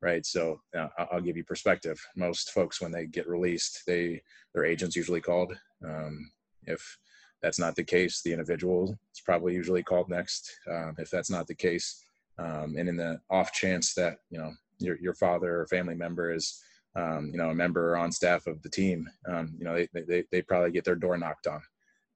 [0.00, 0.24] right?
[0.26, 1.98] So uh, I'll give you perspective.
[2.14, 4.22] Most folks, when they get released, they
[4.54, 5.56] their agents usually called.
[5.84, 6.30] Um,
[6.64, 6.98] if
[7.42, 10.58] that's not the case, the individual is probably usually called next.
[10.70, 12.04] Um, if that's not the case,
[12.38, 16.32] um, and in the off chance that you know your your father or family member
[16.32, 16.62] is
[16.94, 20.24] um, you know, a member on staff of the team, um, you know, they, they,
[20.30, 21.62] they probably get their door knocked on.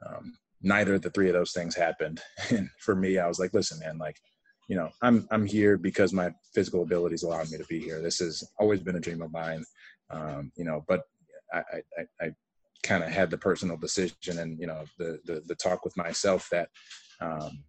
[0.06, 2.20] Um, neither of the three of those things happened.
[2.50, 4.16] And for me, I was like, listen, man, like,
[4.68, 8.02] you know, I'm, I'm here because my physical abilities allowed me to be here.
[8.02, 9.64] This has always been a dream of mine.
[10.10, 11.02] Um, you know, but
[11.52, 11.62] I,
[11.98, 12.30] I, I
[12.82, 16.48] kind of had the personal decision and, you know, the, the, the talk with myself
[16.50, 16.68] that,
[17.20, 17.64] um,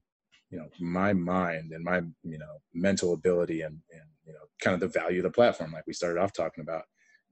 [0.50, 4.74] you know, my mind and my, you know, mental ability and, and, you know, kind
[4.74, 6.84] of the value of the platform, like we started off talking about,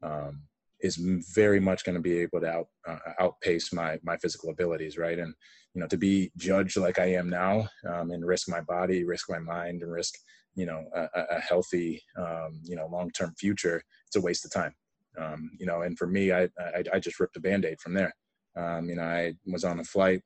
[0.05, 0.41] um,
[0.81, 0.97] is
[1.33, 5.17] very much going to be able to out, uh, outpace my my physical abilities, right?
[5.17, 5.33] And
[5.73, 9.29] you know, to be judged like I am now, um, and risk my body, risk
[9.29, 10.15] my mind, and risk
[10.55, 14.53] you know a, a healthy um, you know long term future, it's a waste of
[14.53, 14.73] time.
[15.17, 17.93] Um, you know, and for me, I, I, I just ripped a band aid from
[17.93, 18.13] there.
[18.57, 20.21] Um, you know, I was on a flight.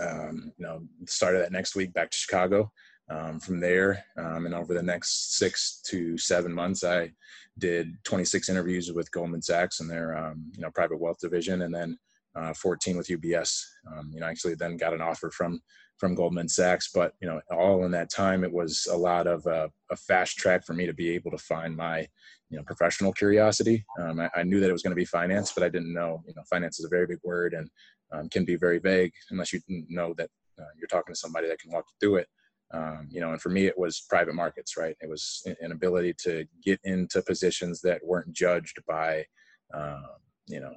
[0.00, 2.70] Um, you know, started that next week back to Chicago.
[3.10, 7.10] Um, from there, um, and over the next six to seven months, I
[7.58, 11.74] did 26 interviews with Goldman Sachs and their um, you know private wealth division, and
[11.74, 11.98] then
[12.36, 13.62] uh, 14 with UBS.
[13.92, 15.60] Um, you know, actually then got an offer from
[15.98, 19.46] from Goldman Sachs, but you know, all in that time, it was a lot of
[19.46, 22.06] uh, a fast track for me to be able to find my
[22.48, 23.84] you know professional curiosity.
[24.00, 26.22] Um, I, I, knew that it was going to be finance, but I didn't know
[26.26, 27.68] you know finance is a very big word and
[28.12, 31.58] um, can be very vague unless you know that uh, you're talking to somebody that
[31.58, 32.28] can walk you through it.
[32.72, 34.96] Um, you know, and for me, it was private markets, right?
[35.00, 39.26] It was an ability to get into positions that weren't judged by,
[39.74, 40.04] um,
[40.46, 40.74] you know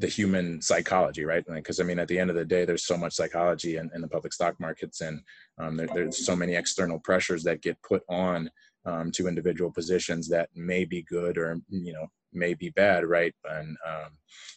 [0.00, 1.44] the human psychology, right?
[1.46, 4.00] Because I mean, at the end of the day, there's so much psychology in, in
[4.00, 5.20] the public stock markets, and
[5.58, 8.50] um, there, there's so many external pressures that get put on
[8.86, 13.34] um, to individual positions that may be good or you know may be bad, right?
[13.44, 14.10] And um,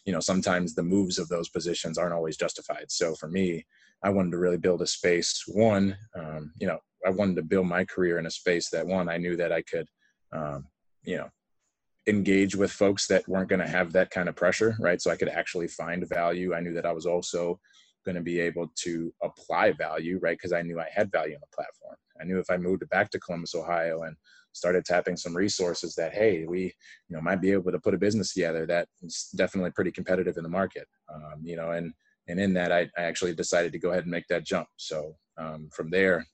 [0.04, 2.86] you know, sometimes the moves of those positions aren't always justified.
[2.88, 3.64] So for me,
[4.02, 5.42] I wanted to really build a space.
[5.46, 9.08] One, um, you know, I wanted to build my career in a space that one
[9.08, 9.86] I knew that I could,
[10.32, 10.66] um,
[11.04, 11.28] you know,
[12.06, 15.00] engage with folks that weren't going to have that kind of pressure, right?
[15.00, 16.54] So I could actually find value.
[16.54, 17.60] I knew that I was also
[18.04, 20.36] going to be able to apply value, right?
[20.36, 21.96] Because I knew I had value in the platform.
[22.20, 24.16] I knew if I moved back to Columbus, Ohio, and
[24.52, 26.62] started tapping some resources that hey, we
[27.08, 30.36] you know might be able to put a business together that is definitely pretty competitive
[30.36, 30.86] in the market.
[31.12, 31.92] Um, you know, and
[32.28, 34.68] and in that, I, I actually decided to go ahead and make that jump.
[34.76, 36.26] So um, from there,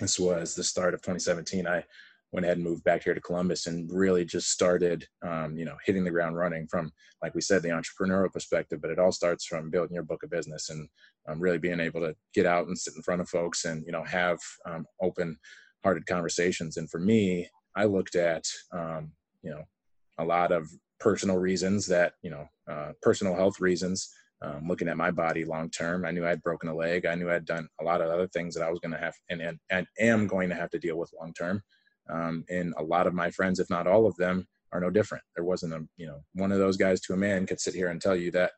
[0.00, 1.66] this was the start of 2017.
[1.66, 1.84] I
[2.32, 5.76] went ahead and moved back here to Columbus and really just started, um, you know,
[5.84, 6.90] hitting the ground running from,
[7.22, 8.80] like we said, the entrepreneurial perspective.
[8.80, 10.88] But it all starts from building your book of business and
[11.28, 13.92] um, really being able to get out and sit in front of folks and you
[13.92, 16.78] know have um, open-hearted conversations.
[16.78, 19.62] And for me, I looked at, um, you know,
[20.18, 20.68] a lot of
[21.00, 24.08] personal reasons that you know, uh, personal health reasons.
[24.42, 26.04] Um, looking at my body long term.
[26.04, 27.06] I knew I'd broken a leg.
[27.06, 29.14] I knew I'd done a lot of other things that I was going to have
[29.30, 31.62] and, and, and am going to have to deal with long term.
[32.10, 35.22] Um, and a lot of my friends, if not all of them, are no different.
[35.36, 37.88] There wasn't a, you know, one of those guys to a man could sit here
[37.88, 38.52] and tell you that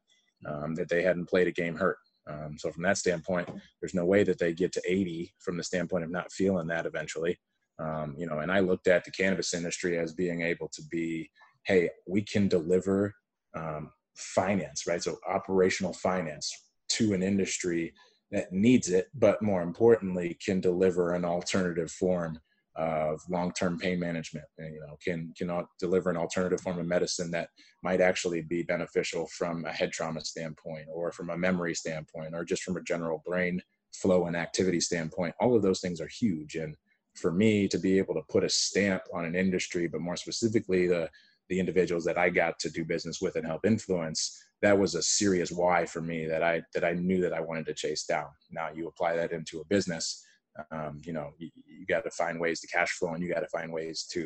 [0.47, 1.97] um, that they hadn't played a game hurt.
[2.31, 3.49] Um, so from that standpoint,
[3.81, 6.87] there's no way that they get to 80 from the standpoint of not feeling that
[6.87, 7.39] eventually.
[7.79, 11.29] Um, you know, and I looked at the cannabis industry as being able to be,
[11.67, 13.13] hey, we can deliver
[13.55, 15.03] um, finance, right?
[15.03, 16.53] So operational finance
[16.91, 17.93] to an industry
[18.31, 22.39] that needs it, but more importantly, can deliver an alternative form
[22.77, 27.31] of long-term pain management and, you know can cannot deliver an alternative form of medicine
[27.31, 27.49] that
[27.83, 32.45] might actually be beneficial from a head trauma standpoint or from a memory standpoint or
[32.45, 33.63] just from a general brain
[33.93, 36.77] flow and activity standpoint all of those things are huge and
[37.15, 40.89] for me to be able to put a stamp on an industry but more specifically
[40.89, 41.09] the
[41.55, 45.03] the individuals that I got to do business with and help influence that was a
[45.03, 48.27] serious why for me that I that I knew that I wanted to chase down.
[48.51, 50.25] Now you apply that into a business
[50.73, 53.41] um, you know you, you got to find ways to cash flow and you got
[53.41, 54.21] to find ways to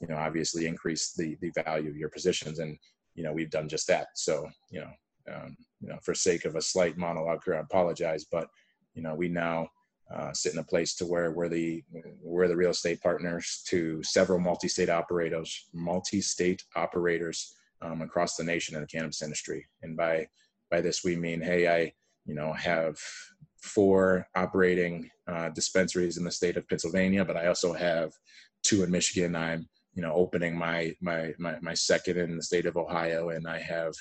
[0.00, 2.58] you know obviously increase the the value of your positions.
[2.58, 2.76] And
[3.14, 4.08] you know we've done just that.
[4.14, 4.92] So you know
[5.32, 8.48] um, you know for sake of a slight monologue here i apologize but
[8.94, 9.68] you know we now
[10.14, 11.82] uh, sit in a place to where we're the
[12.22, 18.74] we're the real estate partners to several multi-state operators multi-state operators um, across the nation
[18.74, 20.26] in the cannabis industry and by
[20.70, 21.92] by this we mean hey i
[22.24, 22.96] you know have
[23.66, 28.12] four operating uh, dispensaries in the state of Pennsylvania, but I also have
[28.62, 29.34] two in Michigan.
[29.34, 33.46] I'm you know opening my my my, my second in the state of Ohio, and
[33.46, 33.94] I have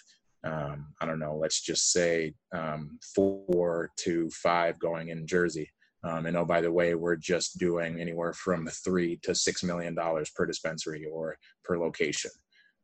[0.44, 5.72] um, I don't know, let's just say um, four to five going in Jersey.
[6.06, 9.96] Um, and oh, by the way, we're just doing anywhere from three to six million
[9.96, 12.32] dollars per dispensary or per location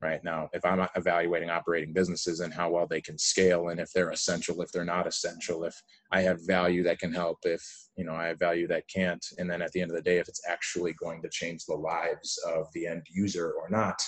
[0.01, 0.23] right?
[0.23, 4.09] Now if i'm evaluating operating businesses and how well they can scale and if they're
[4.09, 5.79] essential if they're not essential if
[6.11, 7.61] i have value that can help if
[7.95, 10.17] you know i have value that can't and then at the end of the day
[10.17, 14.01] if it's actually going to change the lives of the end user or not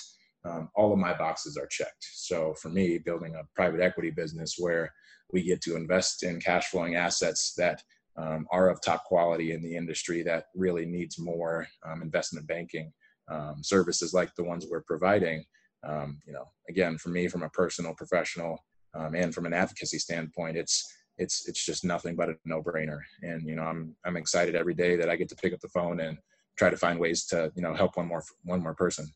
[0.45, 2.05] um, all of my boxes are checked.
[2.11, 4.91] So for me building a private equity business where
[5.32, 7.82] we get to invest in cash flowing assets that
[8.18, 12.91] um, are of top quality in the industry that really needs more um, investment banking
[13.30, 15.43] um, services like the ones we're providing
[15.84, 18.57] um, you know, again, for me, from a personal, professional,
[18.93, 22.99] um, and from an advocacy standpoint, it's it's it's just nothing but a no-brainer.
[23.22, 25.68] And you know, I'm I'm excited every day that I get to pick up the
[25.70, 26.18] phone and
[26.57, 29.11] try to find ways to you know help one more one more person.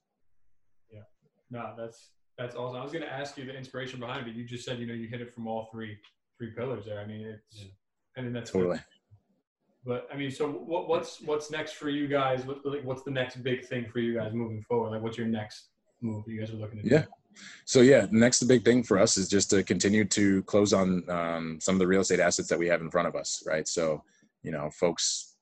[0.91, 1.01] Yeah,
[1.49, 2.79] no, that's that's awesome.
[2.79, 4.35] I was going to ask you the inspiration behind it.
[4.35, 5.97] You just said you know you hit it from all three
[6.37, 6.99] three pillars there.
[6.99, 7.69] I mean, it's yeah.
[8.17, 8.77] I mean that's totally.
[8.77, 8.83] Good.
[9.85, 12.45] But I mean, so what, what's what's next for you guys?
[12.45, 14.91] What, what's the next big thing for you guys moving forward?
[14.91, 15.69] Like, what's your next
[16.01, 16.85] move you guys are looking at?
[16.85, 17.05] Yeah.
[17.65, 21.59] So yeah, next big thing for us is just to continue to close on um,
[21.61, 23.67] some of the real estate assets that we have in front of us, right?
[23.67, 24.03] So,
[24.43, 25.35] you know, folks,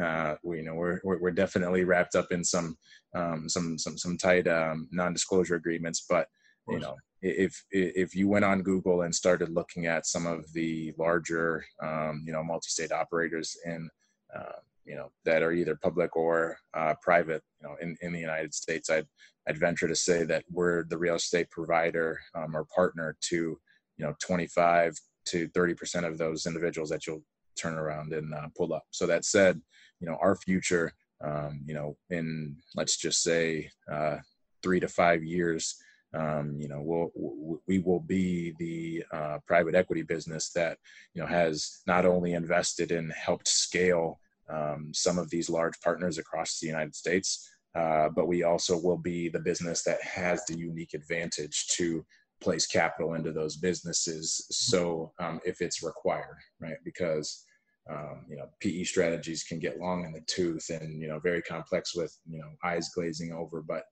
[0.00, 2.76] uh, we you know we're, we're definitely wrapped up in some
[3.14, 6.28] um, some some some tight um, non-disclosure agreements, but
[6.68, 10.92] you know, if if you went on Google and started looking at some of the
[10.98, 13.88] larger um, you know multi-state operators in
[14.36, 18.20] uh, you know that are either public or uh, private you know in, in the
[18.20, 19.06] united states i'd
[19.48, 23.58] i'd venture to say that we're the real estate provider um, or partner to
[23.96, 24.94] you know 25
[25.26, 27.22] to 30 percent of those individuals that you'll
[27.56, 28.84] turn around and uh, pull up.
[28.90, 29.60] So that said
[30.00, 30.92] you know our future
[31.22, 34.18] um, you know in let's just say uh,
[34.62, 35.76] three to five years
[36.14, 40.78] Um, you know, we'll, we will be the uh, private equity business that,
[41.12, 46.18] you know, has not only invested and helped scale um, some of these large partners
[46.18, 50.56] across the United States, uh, but we also will be the business that has the
[50.56, 52.04] unique advantage to
[52.40, 54.46] place capital into those businesses.
[54.50, 56.76] So um, if it's required, right?
[56.84, 57.44] Because
[57.90, 61.42] um, you know PE strategies can get long in the tooth and you know very
[61.42, 63.62] complex with you know eyes glazing over.
[63.62, 63.84] But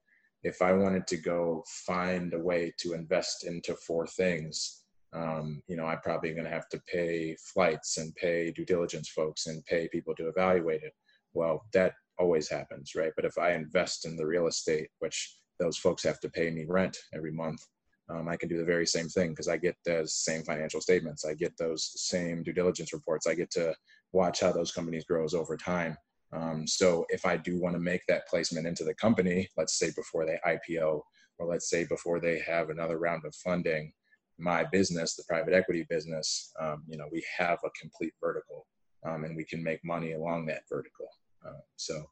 [0.44, 4.82] if I wanted to go find a way to invest into four things,
[5.12, 9.08] um, you know, I'm probably going to have to pay flights and pay due diligence
[9.08, 10.92] folks and pay people to evaluate it.
[11.34, 13.12] Well, that always happens, right?
[13.14, 16.64] But if I invest in the real estate, which those folks have to pay me
[16.66, 17.60] rent every month,
[18.08, 21.24] um, I can do the very same thing because I get the same financial statements.
[21.24, 23.26] I get those same due diligence reports.
[23.26, 23.74] I get to
[24.12, 25.96] watch how those companies grows over time.
[26.32, 29.90] Um, so if I do want to make that placement into the company, let's say
[29.94, 31.00] before they IPO,
[31.38, 33.92] or let's say before they have another round of funding,
[34.38, 38.66] my business, the private equity business, um, you know, we have a complete vertical,
[39.06, 41.06] um, and we can make money along that vertical.
[41.46, 42.02] Uh, so,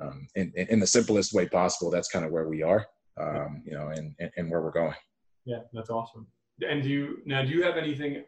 [0.00, 2.86] um, in, in the simplest way possible, that's kind of where we are,
[3.20, 4.94] um, you know, and, and where we're going.
[5.44, 6.26] Yeah, that's awesome.
[6.68, 7.42] And do you now?
[7.42, 8.24] Do you have anything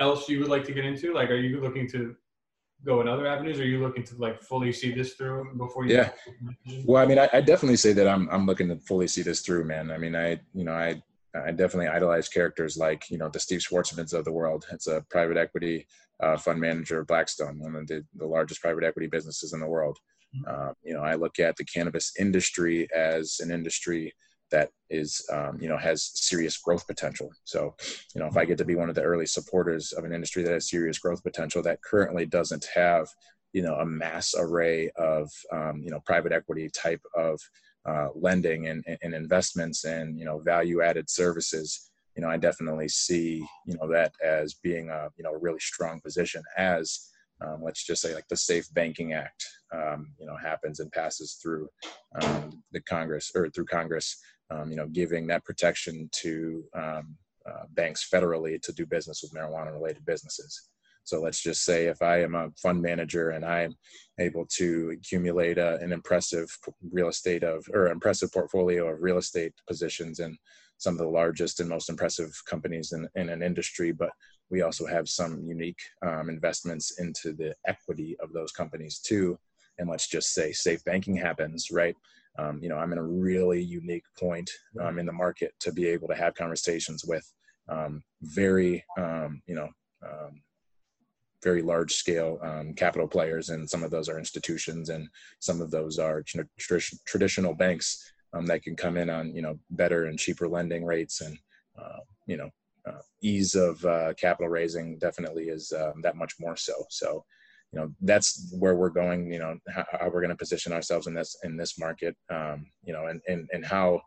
[0.00, 1.12] else you would like to get into?
[1.12, 2.16] Like, are you looking to
[2.84, 3.58] go in other avenues?
[3.60, 5.96] Are you looking to like fully see this through before you?
[5.96, 6.10] Yeah.
[6.84, 9.40] Well, I mean, I, I, definitely say that I'm I'm looking to fully see this
[9.40, 9.90] through, man.
[9.90, 11.02] I mean, I you know I
[11.34, 14.66] I definitely idolize characters like you know the Steve Schwarzmans of the world.
[14.72, 15.86] It's a private equity
[16.20, 19.66] uh, fund manager of Blackstone, one of the, the largest private equity businesses in the
[19.66, 19.98] world.
[20.48, 24.12] Uh, you know, I look at the cannabis industry as an industry
[24.54, 27.28] that is, um, you know, has serious growth potential.
[27.42, 27.74] So,
[28.14, 30.42] you know, if I get to be one of the early supporters of an industry
[30.44, 33.08] that has serious growth potential that currently doesn't have,
[33.52, 37.40] you know, a mass array of, um, you know, private equity type of
[37.84, 42.88] uh, lending and, and investments and, you know, value added services, you know, I definitely
[42.88, 47.10] see, you know, that as being a, you know, a really strong position as,
[47.44, 49.44] um, let's just say like the Safe Banking Act,
[49.74, 51.68] um, you know, happens and passes through
[52.20, 54.16] um, the Congress or through Congress,
[54.50, 57.16] um, you know, giving that protection to um,
[57.48, 60.68] uh, banks federally to do business with marijuana-related businesses.
[61.04, 63.74] So let's just say if I am a fund manager and I'm
[64.18, 66.48] able to accumulate a, an impressive
[66.90, 70.36] real estate of or impressive portfolio of real estate positions in
[70.78, 74.10] some of the largest and most impressive companies in, in an industry, but
[74.50, 79.38] we also have some unique um, investments into the equity of those companies too.
[79.78, 81.96] And let's just say safe banking happens, right?
[82.38, 85.86] Um, you know, I'm in a really unique point um, in the market to be
[85.86, 87.24] able to have conversations with
[87.68, 89.68] um, very, um, you know,
[90.04, 90.42] um,
[91.42, 92.38] very large scale
[92.74, 95.06] capital players, and some of those are institutions, and
[95.40, 98.10] some of those are tra- traditional banks
[98.42, 101.38] that can come in on you know better and cheaper lending rates, and
[101.78, 102.50] uh, you know
[102.86, 106.72] uh, ease of uh, capital raising definitely is um, that much more so.
[106.90, 107.24] So,
[107.74, 109.32] you know, that's where we're going.
[109.32, 112.16] You know, how, how we're going to position ourselves in this in this market.
[112.30, 114.00] Um, you know, and and and how.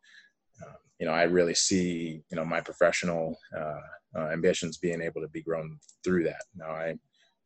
[0.63, 3.81] Uh, you know, I really see, you know, my professional uh,
[4.17, 6.41] uh, ambitions being able to be grown through that.
[6.55, 6.97] Now, I, you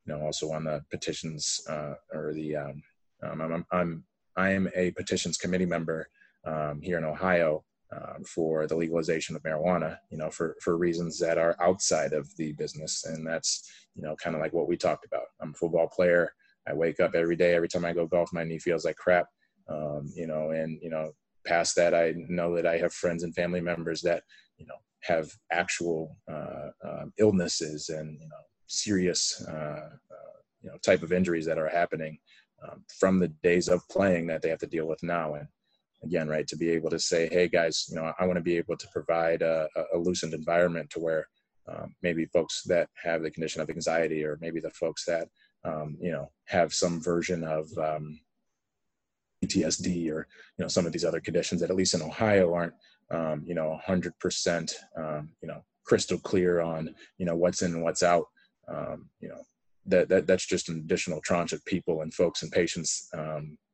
[0.08, 2.82] know, also on the petitions uh, or the, um,
[3.24, 4.04] um, I'm, I'm,
[4.38, 6.08] I am a petitions committee member
[6.46, 11.20] um, here in Ohio um, for the legalization of marijuana, you know, for, for reasons
[11.20, 13.06] that are outside of the business.
[13.06, 15.26] And that's, you know, kind of like what we talked about.
[15.42, 16.34] I'm a football player.
[16.68, 19.26] I wake up every day, every time I go golf, my knee feels like crap.
[19.70, 21.12] Um, you know, and, you know,
[21.46, 24.24] past that, I know that I have friends and family members that,
[24.58, 28.36] you know, have actual uh, uh, illnesses and, you know,
[28.68, 32.20] serious, uh, uh you know, type of injuries that are happening
[32.64, 35.34] um, from the days of playing that they have to deal with now.
[35.34, 35.48] And,
[36.04, 38.58] again, right, to be able to say, hey guys, you know, I want to be
[38.58, 41.28] able to provide a, a loosened environment to where
[41.68, 45.28] um, maybe folks that have the condition of anxiety, or maybe the folks that
[45.64, 48.20] um, you know have some version of um,
[49.44, 50.28] PTSD, or
[50.58, 52.74] you know some of these other conditions that at least in Ohio aren't
[53.12, 57.84] um, you know 100% um, you know crystal clear on you know what's in and
[57.84, 58.26] what's out.
[58.68, 59.42] Um, you know
[59.86, 63.10] that, that that's just an additional tranche of people and folks and patients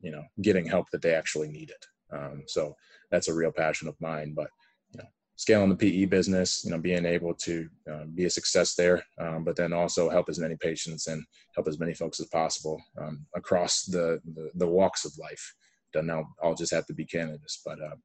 [0.01, 1.85] you know getting help that they actually need it.
[2.11, 2.75] Um, so
[3.11, 4.33] that's a real passion of mine.
[4.35, 4.49] But
[4.91, 8.75] you know, scaling the PE business, you know, being able to uh, be a success
[8.75, 11.23] there, um, but then also help as many patients and
[11.55, 15.53] help as many folks as possible um, across the, the, the walks of life.
[15.93, 16.09] Doesn't
[16.41, 17.95] all just have to be cannabis, but uh,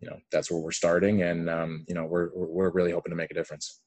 [0.00, 3.16] you know that's where we're starting, and um, you know we're we're really hoping to
[3.16, 3.82] make a difference.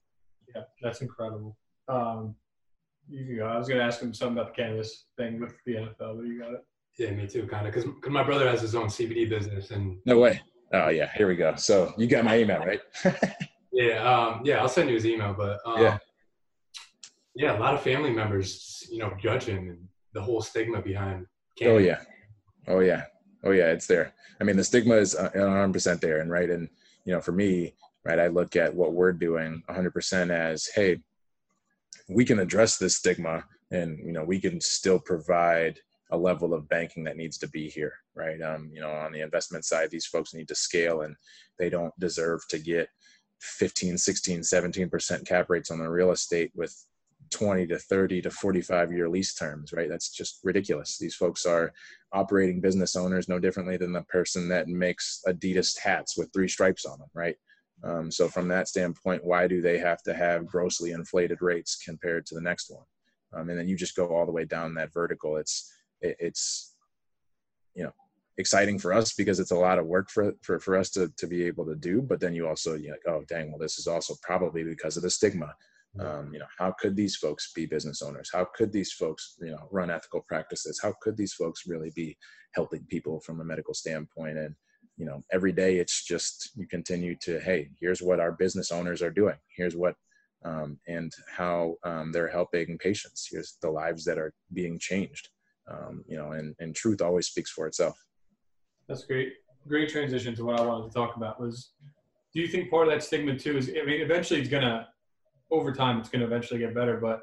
[0.55, 1.57] Yeah, that's incredible.
[1.87, 2.35] Um,
[3.09, 3.45] you go.
[3.45, 6.25] I was going to ask him something about the cannabis thing with the NFL, but
[6.25, 6.63] you got it.
[6.99, 10.19] Yeah, me too, kind of, because my brother has his own CBD business, and no
[10.19, 10.41] way.
[10.73, 11.55] Oh yeah, here we go.
[11.55, 12.81] So you got my email, right?
[13.71, 14.59] yeah, um, yeah.
[14.59, 15.97] I'll send you his email, but um, yeah,
[17.35, 17.57] yeah.
[17.57, 21.25] A lot of family members, you know, judging and the whole stigma behind.
[21.57, 21.73] Candy.
[21.73, 22.01] Oh yeah,
[22.67, 23.03] oh yeah,
[23.45, 23.67] oh yeah.
[23.71, 24.13] It's there.
[24.41, 26.67] I mean, the stigma is 100 percent there, and right, and
[27.05, 30.99] you know, for me, right, I look at what we're doing 100 percent as, hey,
[32.09, 35.79] we can address this stigma, and you know, we can still provide
[36.11, 38.41] a level of banking that needs to be here, right?
[38.41, 41.15] Um, you know, on the investment side, these folks need to scale and
[41.57, 42.89] they don't deserve to get
[43.41, 46.75] 15, 16, 17% cap rates on the real estate with
[47.31, 49.89] 20 to 30 to 45 year lease terms, right?
[49.89, 50.97] That's just ridiculous.
[50.97, 51.71] These folks are
[52.11, 56.85] operating business owners no differently than the person that makes Adidas hats with three stripes
[56.85, 57.35] on them, right?
[57.83, 62.25] Um, so, from that standpoint, why do they have to have grossly inflated rates compared
[62.25, 62.83] to the next one?
[63.33, 65.37] Um, and then you just go all the way down that vertical.
[65.37, 66.75] It's it, it's
[67.75, 67.93] you know
[68.37, 71.27] exciting for us because it's a lot of work for for, for us to, to
[71.27, 72.01] be able to do.
[72.01, 75.03] But then you also you like oh dang well this is also probably because of
[75.03, 75.53] the stigma.
[75.99, 78.29] Um, you know how could these folks be business owners?
[78.31, 80.79] How could these folks you know run ethical practices?
[80.81, 82.17] How could these folks really be
[82.53, 84.37] helping people from a medical standpoint?
[84.37, 84.55] And
[84.97, 89.01] you know every day it's just you continue to hey here's what our business owners
[89.01, 89.37] are doing.
[89.55, 89.95] Here's what
[90.45, 93.27] um, and how um, they're helping patients.
[93.29, 95.27] Here's the lives that are being changed
[95.69, 97.97] um, you know, and, and truth always speaks for itself.
[98.87, 99.33] That's great.
[99.67, 101.71] Great transition to what I wanted to talk about was,
[102.33, 104.87] do you think part of that stigma too is, I mean, eventually it's going to,
[105.51, 107.21] over time, it's going to eventually get better, but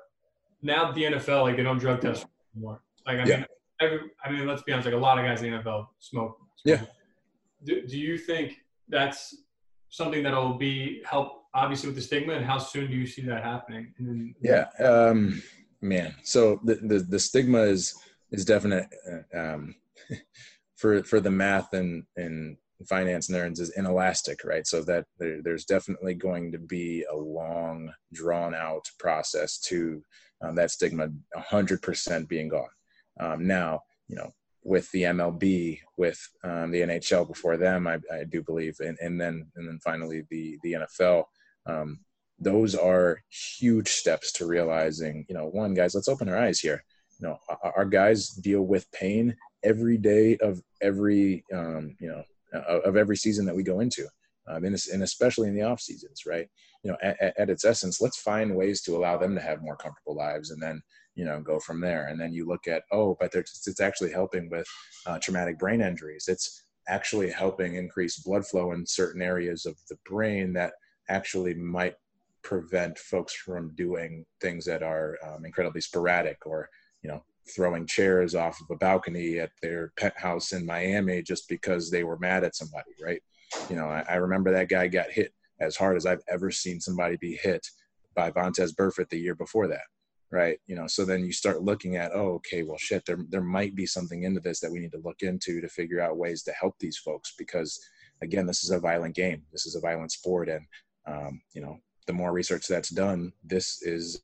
[0.62, 2.82] now the NFL, like they don't drug test anymore.
[3.06, 3.36] Like, I yeah.
[3.36, 3.46] mean,
[3.80, 6.38] every, I mean, let's be honest, like a lot of guys in the NFL smoke.
[6.56, 6.64] smoke.
[6.64, 6.82] Yeah.
[7.64, 8.56] Do, do you think
[8.88, 9.34] that's
[9.88, 13.42] something that'll be help obviously with the stigma and how soon do you see that
[13.42, 13.92] happening?
[13.98, 14.66] Then, yeah.
[14.78, 15.42] Um,
[15.80, 16.14] man.
[16.22, 17.96] So the, the, the stigma is,
[18.30, 19.74] is definite uh, um,
[20.76, 24.66] for for the math and and finance nerds is inelastic, right?
[24.66, 30.02] So that there, there's definitely going to be a long, drawn out process to
[30.42, 32.68] um, that stigma 100% being gone.
[33.18, 38.24] Um, now, you know, with the MLB, with um, the NHL before them, I, I,
[38.24, 41.24] do believe, and, and then and then finally the the NFL.
[41.66, 42.00] Um,
[42.38, 46.84] those are huge steps to realizing, you know, one, guys, let's open our eyes here
[47.18, 52.96] you know our guys deal with pain every day of every um, you know of
[52.96, 54.06] every season that we go into
[54.48, 56.48] um, and, and, especially in the off seasons right?
[56.82, 59.76] You know at, at, its essence let's find ways to allow them to have more
[59.76, 60.82] comfortable lives and then
[61.14, 62.08] you know go from there.
[62.08, 64.66] And then you look at oh but it's actually helping with
[65.06, 66.26] uh, traumatic brain injuries.
[66.28, 70.74] It's actually helping increase blood flow in certain areas of the brain that
[71.08, 71.94] actually might
[72.42, 76.68] prevent folks from doing things that are um, incredibly sporadic or
[77.06, 77.22] you know,
[77.54, 82.18] throwing chairs off of a balcony at their penthouse in Miami just because they were
[82.18, 83.22] mad at somebody, right?
[83.70, 86.80] You know, I, I remember that guy got hit as hard as I've ever seen
[86.80, 87.64] somebody be hit
[88.16, 89.84] by Vontaze Burfict the year before that,
[90.32, 90.58] right?
[90.66, 93.76] You know, so then you start looking at, oh, okay, well, shit, there there might
[93.76, 96.52] be something into this that we need to look into to figure out ways to
[96.60, 97.78] help these folks because,
[98.20, 100.66] again, this is a violent game, this is a violent sport, and
[101.06, 101.78] um, you know,
[102.08, 104.20] the more research that's done, this is,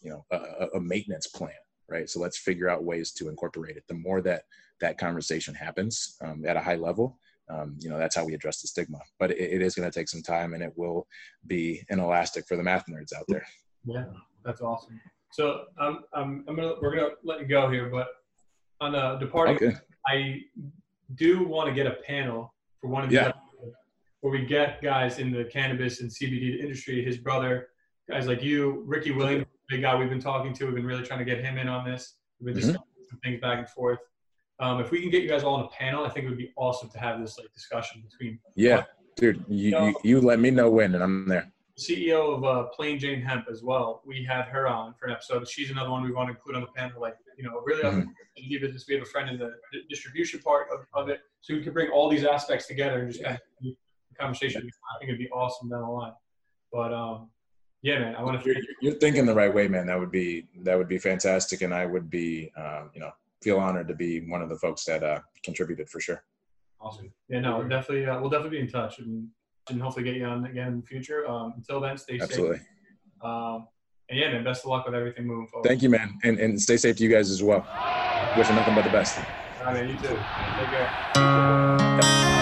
[0.00, 1.50] you know, a, a maintenance plan
[1.88, 2.08] right?
[2.08, 3.84] So let's figure out ways to incorporate it.
[3.88, 4.42] The more that
[4.80, 7.18] that conversation happens um, at a high level,
[7.50, 8.98] um, you know, that's how we address the stigma.
[9.18, 11.06] But it, it is going to take some time, and it will
[11.46, 13.46] be inelastic for the math nerds out there.
[13.84, 14.04] Yeah,
[14.44, 15.00] that's awesome.
[15.30, 18.06] So um, I'm, I'm gonna we're gonna let you go here, but
[18.80, 19.72] on a departing, okay.
[20.06, 20.42] I
[21.16, 23.32] do want to get a panel for one of the yeah.
[24.20, 27.04] where we get guys in the cannabis and CBD industry.
[27.04, 27.68] His brother,
[28.08, 30.66] guys like you, Ricky Williams, big guy we've been talking to.
[30.66, 32.16] We've been really trying to get him in on this.
[32.40, 32.72] We've been mm-hmm.
[32.72, 33.98] discussing some things back and forth.
[34.60, 36.38] Um, if we can get you guys all on a panel, I think it would
[36.38, 38.38] be awesome to have this like discussion between.
[38.54, 38.84] Yeah,
[39.16, 41.50] dude, you, you, know, you, you let me know when, and I'm there.
[41.78, 44.02] CEO of uh, Plain Jane Hemp as well.
[44.06, 45.48] We had her on for an episode.
[45.48, 47.00] She's another one we want to include on the panel.
[47.00, 48.60] Like, you know, really mm-hmm.
[48.60, 48.84] business.
[48.86, 49.54] We have a friend in the
[49.90, 53.24] distribution part of, of it, so we could bring all these aspects together and just
[53.24, 53.76] kind of the
[54.20, 54.62] conversation.
[54.62, 56.12] I think it'd be awesome down the line.
[56.72, 57.30] But um,
[57.84, 58.16] yeah, man.
[58.16, 58.48] I want to.
[58.48, 59.86] You're, you're, thinking the right way, man.
[59.86, 63.10] That would be that would be fantastic, and I would be, uh, you know,
[63.42, 66.24] feel honored to be one of the folks that uh, contributed for sure.
[66.80, 67.12] Awesome.
[67.28, 68.06] Yeah, no, definitely.
[68.06, 69.28] Uh, we'll definitely be in touch, and,
[69.68, 71.28] and hopefully get you on again in the future.
[71.28, 72.56] Um, until then, stay Absolutely.
[72.56, 72.66] safe.
[73.22, 73.56] Absolutely.
[73.56, 73.68] Um,
[74.08, 74.44] and yeah, man.
[74.44, 75.68] Best of luck with everything moving forward.
[75.68, 77.66] Thank you, man, and and stay safe to you guys as well.
[78.34, 79.18] Wishing nothing but the best.
[79.18, 79.90] All right, man.
[79.90, 80.08] You too.
[80.08, 82.33] Take care.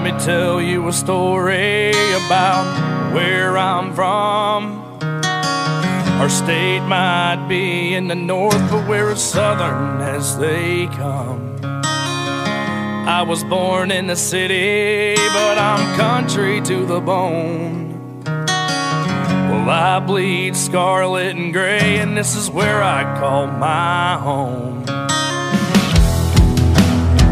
[0.00, 5.00] Let me tell you a story about where I'm from.
[5.02, 11.58] Our state might be in the north, but we're as southern as they come.
[11.64, 18.22] I was born in the city, but I'm country to the bone.
[18.24, 24.84] Well, I bleed scarlet and gray, and this is where I call my home.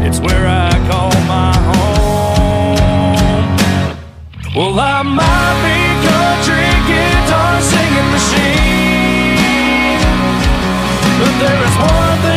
[0.05, 1.96] It's where I call my home.
[4.57, 5.77] Well, I might be
[6.09, 9.37] country guitar singing machine,
[11.19, 12.36] but there is one thing